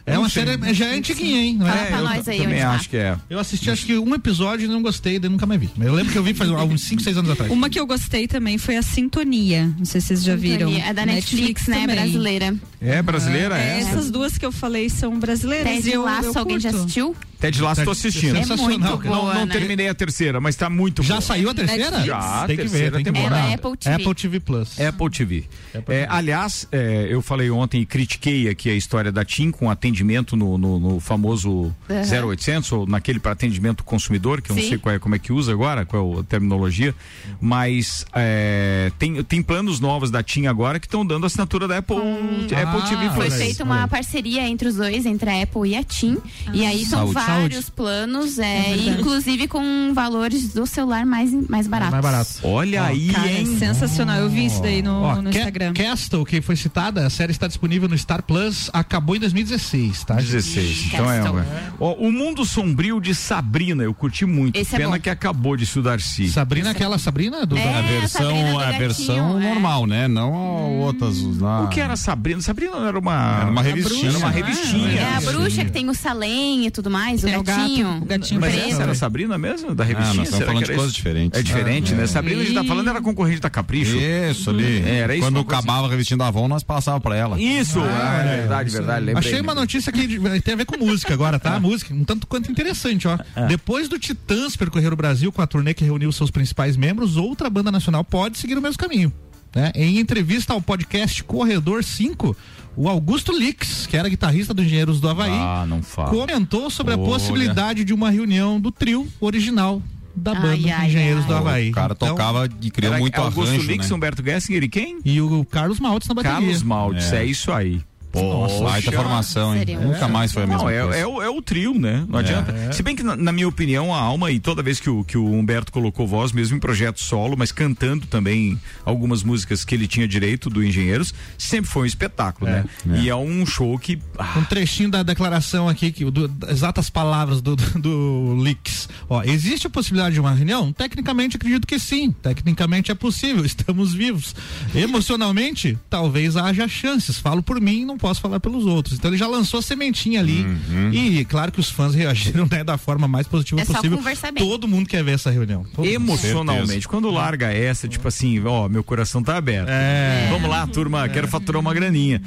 [0.09, 1.57] É uma série, já é antiguinha, hein?
[1.59, 1.85] Não Fala é?
[1.85, 2.71] pra eu nós aí também onde tá.
[2.71, 3.17] acho que é.
[3.29, 5.69] Eu assisti acho que um episódio e não gostei, daí nunca mais vi.
[5.79, 7.51] Eu lembro que eu vi faz uns 5, 6 anos atrás.
[7.51, 9.73] Uma que eu gostei também foi a Sintonia.
[9.77, 10.71] Não sei se vocês já viram.
[10.73, 11.81] É da Netflix, né?
[11.81, 11.95] também.
[11.95, 12.55] Brasileira.
[12.81, 13.79] É brasileira, É, é?
[13.79, 15.71] essas duas que eu falei são brasileiras.
[15.71, 17.15] Ted e eu, Laço, eu alguém já assistiu?
[17.39, 18.35] Ted Lasso tô assistindo.
[18.35, 18.69] É Sensacional.
[18.69, 19.53] muito não boa, não né?
[19.53, 21.21] terminei a terceira, mas tá muito Já boa.
[21.21, 21.83] saiu a terceira?
[21.91, 22.05] Netflix?
[22.07, 23.47] Já, tem que ver, terceira tem que temporada.
[23.49, 23.95] É Apple TV.
[23.95, 24.79] Apple TV Plus.
[24.79, 25.43] Apple TV.
[25.87, 29.98] É, aliás, é, eu falei ontem e critiquei aqui a história da TIM com atendimento
[30.35, 32.27] no, no- no famoso Aham.
[32.29, 34.69] 0800 ou naquele para atendimento consumidor, que eu não Sim.
[34.69, 36.93] sei qual é, como é que usa agora, qual é a terminologia,
[37.39, 41.97] mas é, tem, tem planos novos da TIM agora que estão dando assinatura da Apple,
[41.97, 43.89] Apple Ah, TV Foi feita uma aí.
[43.89, 46.17] parceria entre os dois, entre a Apple e a TIM.
[46.53, 47.13] E aí são Saúde.
[47.13, 51.91] vários planos, é, inclusive com valores do celular mais, mais baratos.
[51.91, 52.29] Mais barato.
[52.43, 53.57] Olha aí, Cara, hein?
[53.57, 54.19] sensacional.
[54.19, 55.73] Eu vi isso daí no, Ó, no Instagram.
[55.73, 60.15] Castle, que foi citada, a série está disponível no Star Plus, acabou em 2016, tá?
[60.15, 60.85] 16.
[60.93, 61.45] Então é, uma-
[61.79, 64.55] Ó, o Mundo Sombrio de Sabrina, eu curti muito.
[64.57, 64.99] Esse é Pena bom.
[64.99, 66.27] que acabou de estudar si.
[66.29, 70.07] Sabrina, aquela Sabrina do a versão, a versão normal, né?
[70.07, 71.61] Não a outras lá.
[71.63, 72.41] O que era Sabrina?
[72.41, 74.09] Sabrina era uma, Era uma revistinha.
[74.09, 74.99] Era uma Ah, revistinha.
[75.01, 77.97] É a bruxa que tem o Salem e tudo mais, Tem o o gato, gatinho.
[78.01, 78.69] o gatinho Mas preto.
[78.71, 80.13] essa era a Sabrina mesmo, da revistinha?
[80.13, 81.39] Ah, nós estamos falando de coisas diferentes.
[81.39, 82.03] É diferente, Ah, né?
[82.03, 82.07] é.
[82.07, 83.95] Sabrina a gente tá falando era concorrente da Capricho.
[83.97, 84.81] Isso ali.
[84.87, 85.23] Era isso.
[85.25, 87.39] Quando acabava a revistinha da Avon, nós passava pra ela.
[87.39, 89.11] Isso, ah, é verdade, verdade.
[89.15, 89.67] Achei uma lembrei.
[89.69, 91.59] Notícia que tem a ver com música agora, tá?
[91.61, 93.17] Música, um tanto quanto interessante, ó.
[93.47, 97.49] Depois do Titãs percorrer o Brasil com a turnê que reuniu seus principais membros, outra
[97.49, 99.13] banda nacional pode seguir o mesmo caminho.
[99.55, 99.71] Né?
[99.75, 102.35] Em entrevista ao podcast Corredor 5,
[102.75, 105.67] o Augusto Lix, que era guitarrista do Engenheiros do Havaí, Ah,
[106.09, 107.05] comentou sobre a Olha.
[107.05, 109.81] possibilidade de uma reunião do trio original
[110.15, 111.39] da banda ai, Engenheiros do ai.
[111.39, 111.69] Havaí.
[111.69, 113.95] O cara Então, tocava e criou Era muito Augusto arranjo, Lix, né?
[113.95, 114.99] Humberto Gessinger e quem?
[115.05, 116.37] E o Carlos Maltz na bateria.
[116.39, 117.25] Carlos Maltz, é, É.
[117.25, 117.81] isso aí.
[118.13, 119.59] Nossa, baita formação, hein?
[119.59, 120.97] Seria um Nunca mais foi a mesma Não, é, coisa.
[120.97, 122.05] é, o, é o trio, né?
[122.09, 122.73] Não adianta.
[122.73, 125.17] Se bem que, na, na minha opinião, a alma, e toda vez que o, que
[125.17, 129.87] o Humberto colocou voz, mesmo em projeto solo, mas cantando também algumas músicas que ele
[129.87, 132.65] tinha direito do Engenheiros, sempre foi um espetáculo, né?
[132.99, 133.99] E é um show que.
[134.17, 138.89] ah, Um trechinho da declaração aqui, que, do, das exatas palavras do, do, do Lix.
[139.07, 140.73] Ó, existe a possibilidade de uma reunião?
[140.73, 142.11] Tecnicamente acredito que sim.
[142.11, 144.35] Tecnicamente é possível, estamos vivos.
[144.73, 147.17] Emocionalmente, talvez haja chances.
[147.19, 148.97] Falo por mim, não posso falar pelos outros.
[148.97, 150.43] Então ele já lançou a sementinha ali.
[150.43, 150.91] Uhum.
[150.91, 153.99] E claro que os fãs reagiram né, da forma mais positiva É possível.
[154.39, 155.63] Todo mundo quer ver essa reunião.
[155.75, 156.87] Todo emocionalmente.
[156.87, 159.69] Quando larga essa, tipo assim, ó, meu coração tá aberto.
[159.69, 160.27] É.
[160.31, 162.21] Vamos lá, turma, quero faturar uma graninha.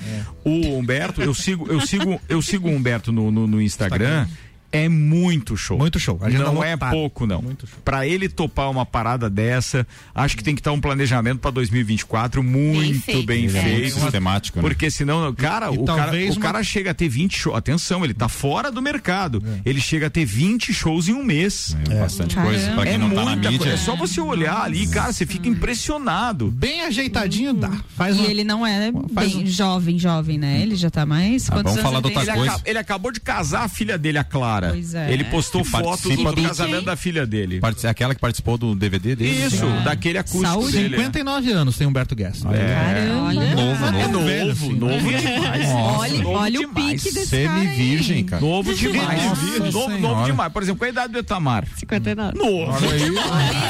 [0.45, 4.27] O Humberto, eu sigo, eu sigo, eu sigo o Humberto no, no, no Instagram.
[4.73, 5.77] É muito show.
[5.79, 6.19] Muito show.
[6.33, 6.91] Não é lotada.
[6.97, 7.45] pouco, não.
[7.85, 12.43] Pra ele topar uma parada dessa, acho que tem que estar um planejamento pra 2024
[12.43, 13.27] muito feito.
[13.27, 14.01] bem é muito feito.
[14.01, 14.63] sistemático, né?
[14.63, 17.57] Porque senão, cara, E o, cara o uma- cara chega a ter 20 shows.
[17.57, 19.43] Atenção, ele tá fora do mercado.
[19.47, 19.69] É.
[19.69, 21.77] Ele chega a ter 20 shows em um mês.
[21.91, 22.73] É bastante coisa.
[22.73, 23.59] Pra quem É não tá na muita mídia.
[23.59, 23.75] coisa.
[23.75, 26.51] É só você olhar ali, cara, você fica impressionado.
[26.51, 27.71] Bem ajeitadinho dá.
[27.97, 30.61] Faz E uma- ele não é faz bem um- jovem, jovem, né?
[30.63, 31.51] Ele já tá mais.
[31.51, 32.19] Ah, vamos falar de ele tem?
[32.19, 32.55] outra Ele, coisa.
[32.57, 34.62] aca- ele acabou de casar a filha dele, a Clara.
[34.71, 35.13] Pois é.
[35.13, 37.61] Ele postou foto do, do do- casamento da filha dele.
[37.61, 39.45] Partici- Aquela que participou do DVD dele.
[39.47, 40.73] Isso, daquele acústico Saúde.
[40.73, 40.97] dele.
[40.97, 42.43] 59 anos tem Humberto Guest.
[42.43, 43.33] Caramba.
[43.33, 44.13] Novo, É novo.
[44.13, 45.69] novo, velho, assim, novo demais.
[45.69, 47.03] Olha, novo olha o demais.
[47.03, 47.27] pique desse.
[47.29, 48.43] Semi-virgem, cara.
[48.43, 49.23] Novo demais.
[49.25, 50.53] Nossa novo, novo demais.
[50.53, 51.67] Por exemplo, com a idade do Etamar.
[51.77, 52.37] 59.
[52.39, 52.73] Novo.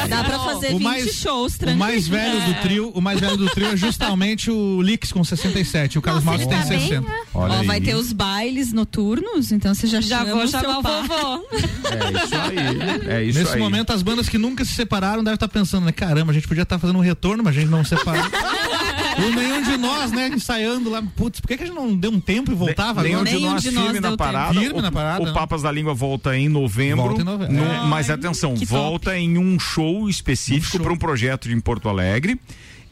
[0.09, 1.78] Dá pra fazer O 20 mais- shows O tranquilo.
[1.78, 5.99] mais velho do trio, o mais velho do trio é justamente o Lix com 67,
[5.99, 7.12] o Carlos Maltz ele tem tá bem, 60.
[7.34, 7.66] Olha Ó, aí.
[7.66, 10.82] vai ter os bailes noturnos, então você já, Já chama vou o o par.
[10.83, 11.47] Vovô.
[11.53, 13.09] É isso aí.
[13.16, 13.61] É isso Nesse aí.
[13.61, 15.93] momento, as bandas que nunca se separaram devem estar pensando, né?
[15.93, 18.22] Caramba, a gente podia estar fazendo um retorno, mas a gente não separou.
[19.18, 21.03] e nenhum de nós, né, ensaiando lá.
[21.16, 23.30] Putz, por que, que a gente não deu um tempo e voltava Nenhum agora?
[23.30, 24.55] de Nenhum nós de nós firme na parada.
[24.59, 25.33] Firme o, na parada, o né?
[25.33, 27.05] Papas da Língua volta em novembro.
[27.05, 27.55] Volta em novembro.
[27.55, 27.87] no- É.
[27.87, 28.72] mas atenção, que top.
[28.72, 32.39] volta em um show específico para um projeto em Porto Alegre.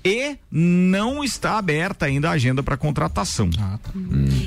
[0.02, 3.50] E não está aberta ainda a agenda para contratação.
[3.58, 3.90] Ah, tá.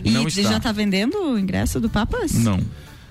[0.03, 0.53] E Não você está.
[0.53, 2.33] já tá vendendo o ingresso do Papas?
[2.33, 2.59] Não.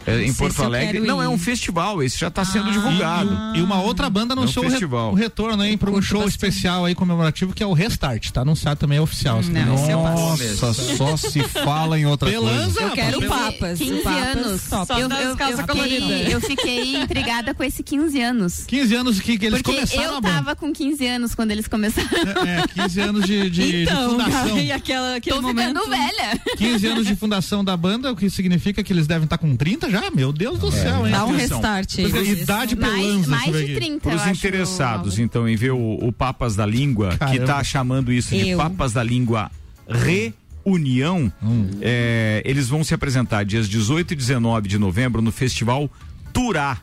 [0.06, 1.00] É, em Porto Alegre.
[1.00, 2.72] Não, é um festival, esse já está sendo Ah.
[2.72, 3.56] divulgado.
[3.56, 5.12] E uma outra banda anunciou É um o, re- festival.
[5.12, 6.32] o retorno aí para um show bastante.
[6.50, 9.38] especial aí comemorativo que é o Restart, tá anunciado também é oficial.
[9.38, 12.80] assim, Não, é Nossa, só se fala em outra Pelanza, coisa.
[12.82, 13.28] Eu quero o.
[13.28, 13.78] Papas.
[13.78, 14.60] 15 o Papas, anos.
[14.62, 18.64] Só eu, eu, eu, fiquei, eu fiquei intrigada com esse 15 anos.
[18.66, 22.08] 15 anos que, que eles Porque começaram eu tava com 15 anos quando eles começaram.
[22.46, 24.58] É, 15 anos de, de, de então, fundação.
[24.58, 25.78] e aquela, aquele Tô momento...
[25.80, 26.40] ficando velha.
[26.56, 29.88] 15 anos de fundação da banda, o que significa que eles devem estar com 30
[29.92, 30.10] já?
[30.10, 31.12] Meu Deus do céu, hein?
[31.12, 31.58] Dá um Atenção.
[31.58, 32.10] restart aí.
[32.10, 33.74] Porque idade mais, mais de aqui.
[33.74, 37.40] 30, Para os interessados, então, em ver o, o Papas da Língua, que Caramba.
[37.42, 38.58] está chamando isso de Eu.
[38.58, 39.50] Papas da Língua
[39.88, 41.68] Reunião, Hum.
[41.80, 45.90] é, eles vão se apresentar dias 18 e 19 de novembro no Festival
[46.32, 46.78] Turá,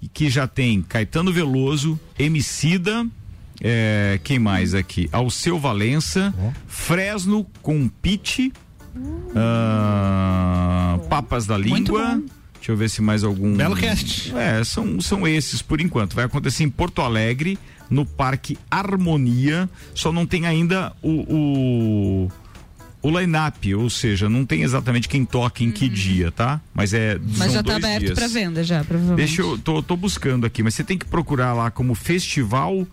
[0.00, 3.06] e que já tem Caetano Veloso, Emicida,
[3.60, 5.08] é, quem mais aqui?
[5.12, 6.32] Alceu Valença,
[6.68, 8.52] Fresno com Pete,
[9.34, 12.22] ah, Papas da Muito Língua.
[12.68, 13.56] Deixa eu ver se mais algum.
[13.56, 14.36] Belo cast.
[14.36, 16.14] É, são, são esses por enquanto.
[16.14, 17.58] Vai acontecer em Porto Alegre,
[17.88, 19.70] no Parque Harmonia.
[19.94, 22.26] Só não tem ainda o.
[22.26, 22.28] o
[23.00, 26.60] o line-up, ou seja, não tem exatamente quem toca em que dia, tá?
[26.74, 27.18] Mas é.
[27.38, 28.18] Mas já tá aberto dias.
[28.18, 29.26] pra venda já, provavelmente.
[29.26, 29.56] Deixa eu.
[29.56, 32.86] Tô, tô buscando aqui, mas você tem que procurar lá como Festival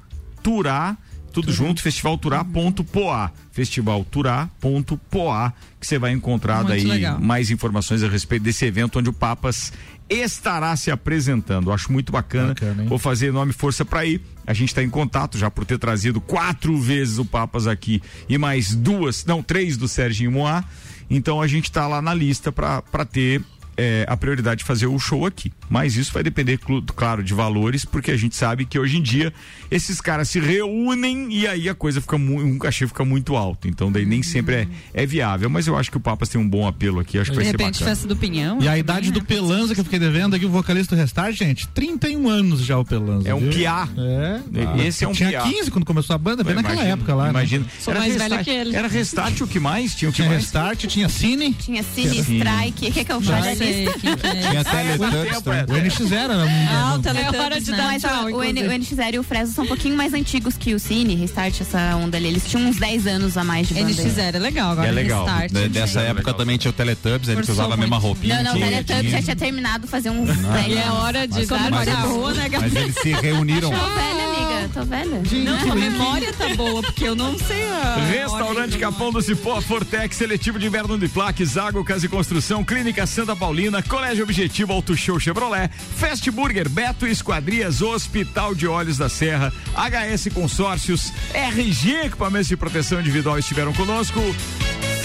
[0.44, 0.96] Turá,
[1.36, 3.32] tudo junto, festivalturá.poa.
[3.52, 7.20] Festivalturá.poa, que você vai encontrar Muito daí legal.
[7.20, 9.74] mais informações a respeito desse evento onde o Papas
[10.10, 11.74] estará se apresentando.
[11.74, 12.56] Acho muito bacana.
[12.88, 14.22] Vou fazer enorme força para ir.
[14.48, 18.38] A gente está em contato já por ter trazido quatro vezes o Papas aqui e
[18.38, 20.64] mais duas, não, três do Serginho Moá.
[21.10, 23.44] Então a gente está lá na lista para ter
[23.78, 25.52] é, a prioridade de fazer o show aqui.
[25.70, 26.60] Mas isso vai depender,
[26.96, 29.34] claro, de valores, porque a gente sabe que hoje em dia
[29.72, 33.68] esses caras se reúnem e aí a coisa fica muito, um cachê fica muito alto.
[33.68, 35.50] Então daí nem sempre é, é viável.
[35.50, 37.46] Mas eu acho que o Papas tem um bom apelo aqui, acho que De vai
[37.46, 37.92] ser repente, bacana.
[37.92, 38.60] festa do Pinhão.
[38.62, 41.68] E a idade do Pelanza que eu fiquei devendo aqui, o vocalista do Restart, gente,
[41.70, 43.28] 31 anos já o Pelanza.
[43.28, 43.50] É um viu?
[43.52, 43.88] piá.
[43.98, 44.88] É.
[44.88, 45.42] Esse é um Tinha piá.
[45.42, 47.30] 15 quando começou a banda, bem naquela época lá.
[47.30, 47.64] imagina.
[47.66, 47.72] Né?
[47.80, 48.76] Sou Era mais velha restart- que ele.
[48.76, 49.96] era restart o que mais?
[49.96, 50.42] Tinha o que tinha mais?
[50.44, 51.54] Restart, tinha Cine.
[51.54, 52.18] Tinha Cine.
[52.20, 52.92] Strike.
[52.92, 54.50] Quer que eu Já fale a sei quem que é.
[54.50, 55.64] Tinha Teletubbies também.
[55.64, 57.78] O NX0 era um- Ah, um- o Teletubbies, É hora de né?
[57.86, 58.68] Mas o, o, N- inclusive.
[58.68, 61.96] o NX0 e o Fresno são um pouquinho mais antigos que o Cine, Restart, essa
[61.96, 62.28] onda ali.
[62.28, 63.90] Eles tinham uns 10 anos a mais de banda.
[63.92, 65.26] NX0 é legal, agora é legal.
[65.26, 65.52] Restart.
[65.52, 68.06] De- dessa época também tinha o Teletubbies, ele que Forçou usava a mesma muito.
[68.08, 68.36] roupinha.
[68.42, 70.12] Não, não, o Teletubbies já tinha terminado fazer.
[70.12, 71.82] 10 E é hora de dar tchau.
[71.82, 72.66] eles- boa, né, Gabi?
[72.66, 73.70] Mas eles se reuniram.
[73.72, 75.22] Tô velha, amiga, tô velha.
[75.44, 77.96] Não, tua memória tá boa, porque eu não sei a.
[78.10, 83.06] Restaurante Capão do Cipó, Fortex, Seletivo de Inverno de Plaques, Água, Casa e Construção, Clínica
[83.06, 83.55] Santa Paulina,
[83.88, 90.28] Colégio Objetivo, Auto Show Chevrolet, Fast Burger, Beto Esquadrias, Hospital de Olhos da Serra, HS
[90.34, 94.20] Consórcios, RG Equipamentos de Proteção Individual estiveram conosco.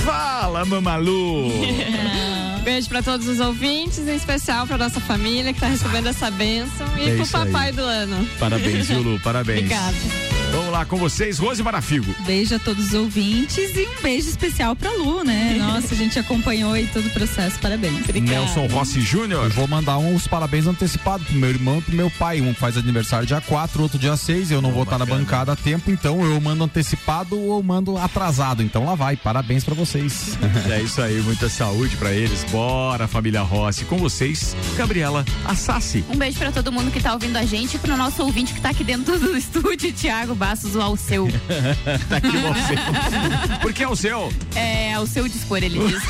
[0.04, 1.48] Fala, Mamalu!
[2.64, 6.86] Beijo pra todos os ouvintes, em especial pra nossa família que tá recebendo essa bênção
[6.98, 7.46] e É pro isso aí.
[7.46, 8.28] papai do ano.
[8.38, 9.20] Parabéns, viu, Lu?
[9.24, 9.60] Parabéns.
[9.60, 9.96] Obrigada.
[10.50, 12.12] Vamos lá com vocês, Rose Marafigo.
[12.26, 15.54] Beijo a todos os ouvintes e um beijo especial pra Lu, né?
[15.58, 17.58] Nossa, a gente acompanhou aí todo o processo.
[17.60, 18.06] Parabéns.
[18.06, 19.44] Nelson Rossi Júnior.
[19.44, 22.40] Eu vou mandar uns parabéns antecipados pro meu irmão e pro meu pai.
[22.40, 24.50] Um faz aniversário dia 4, outro dia 6.
[24.50, 28.62] Eu não vou estar na bancada a tempo, então eu mando antecipado ou mando atrasado.
[28.62, 29.16] Então lá vai.
[29.16, 30.38] Parabéns pra vocês.
[30.70, 32.44] É isso aí, muita saúde pra eles.
[32.44, 33.84] Bora, família Rossi.
[33.84, 36.04] Com vocês, Gabriela Assassi.
[36.08, 38.60] Um beijo pra todo mundo que tá ouvindo a gente e pro nosso ouvinte que
[38.60, 41.28] tá aqui dentro do estúdio, Thiago Bastos, o Alceu.
[42.08, 42.74] tá aqui você.
[43.60, 44.32] Por que é o seu?
[44.54, 46.00] É, ao seu dispor, ele diz.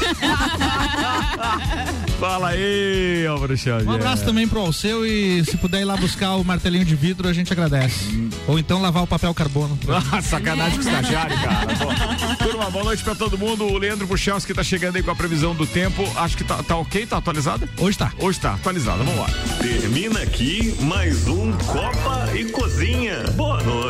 [2.20, 3.88] Fala aí, Álvaro Xavier.
[3.88, 7.28] Um abraço também pro Alceu e se puder ir lá buscar o martelinho de vidro,
[7.28, 8.30] a gente agradece.
[8.46, 9.76] Ou então lavar o papel carbono.
[10.12, 11.74] Ah, sacanagem com o estagiário, cara.
[11.74, 13.64] Bom, turma, boa noite pra todo mundo.
[13.64, 16.08] O Leandro Buchalski tá chegando aí com a previsão do tempo.
[16.14, 17.68] Acho que tá, tá ok, tá atualizada?
[17.78, 18.12] Hoje tá.
[18.18, 19.02] Hoje tá, atualizada.
[19.02, 19.26] Vamos lá.
[19.60, 23.24] Termina aqui mais um Copa e Cozinha.
[23.34, 23.80] Bora!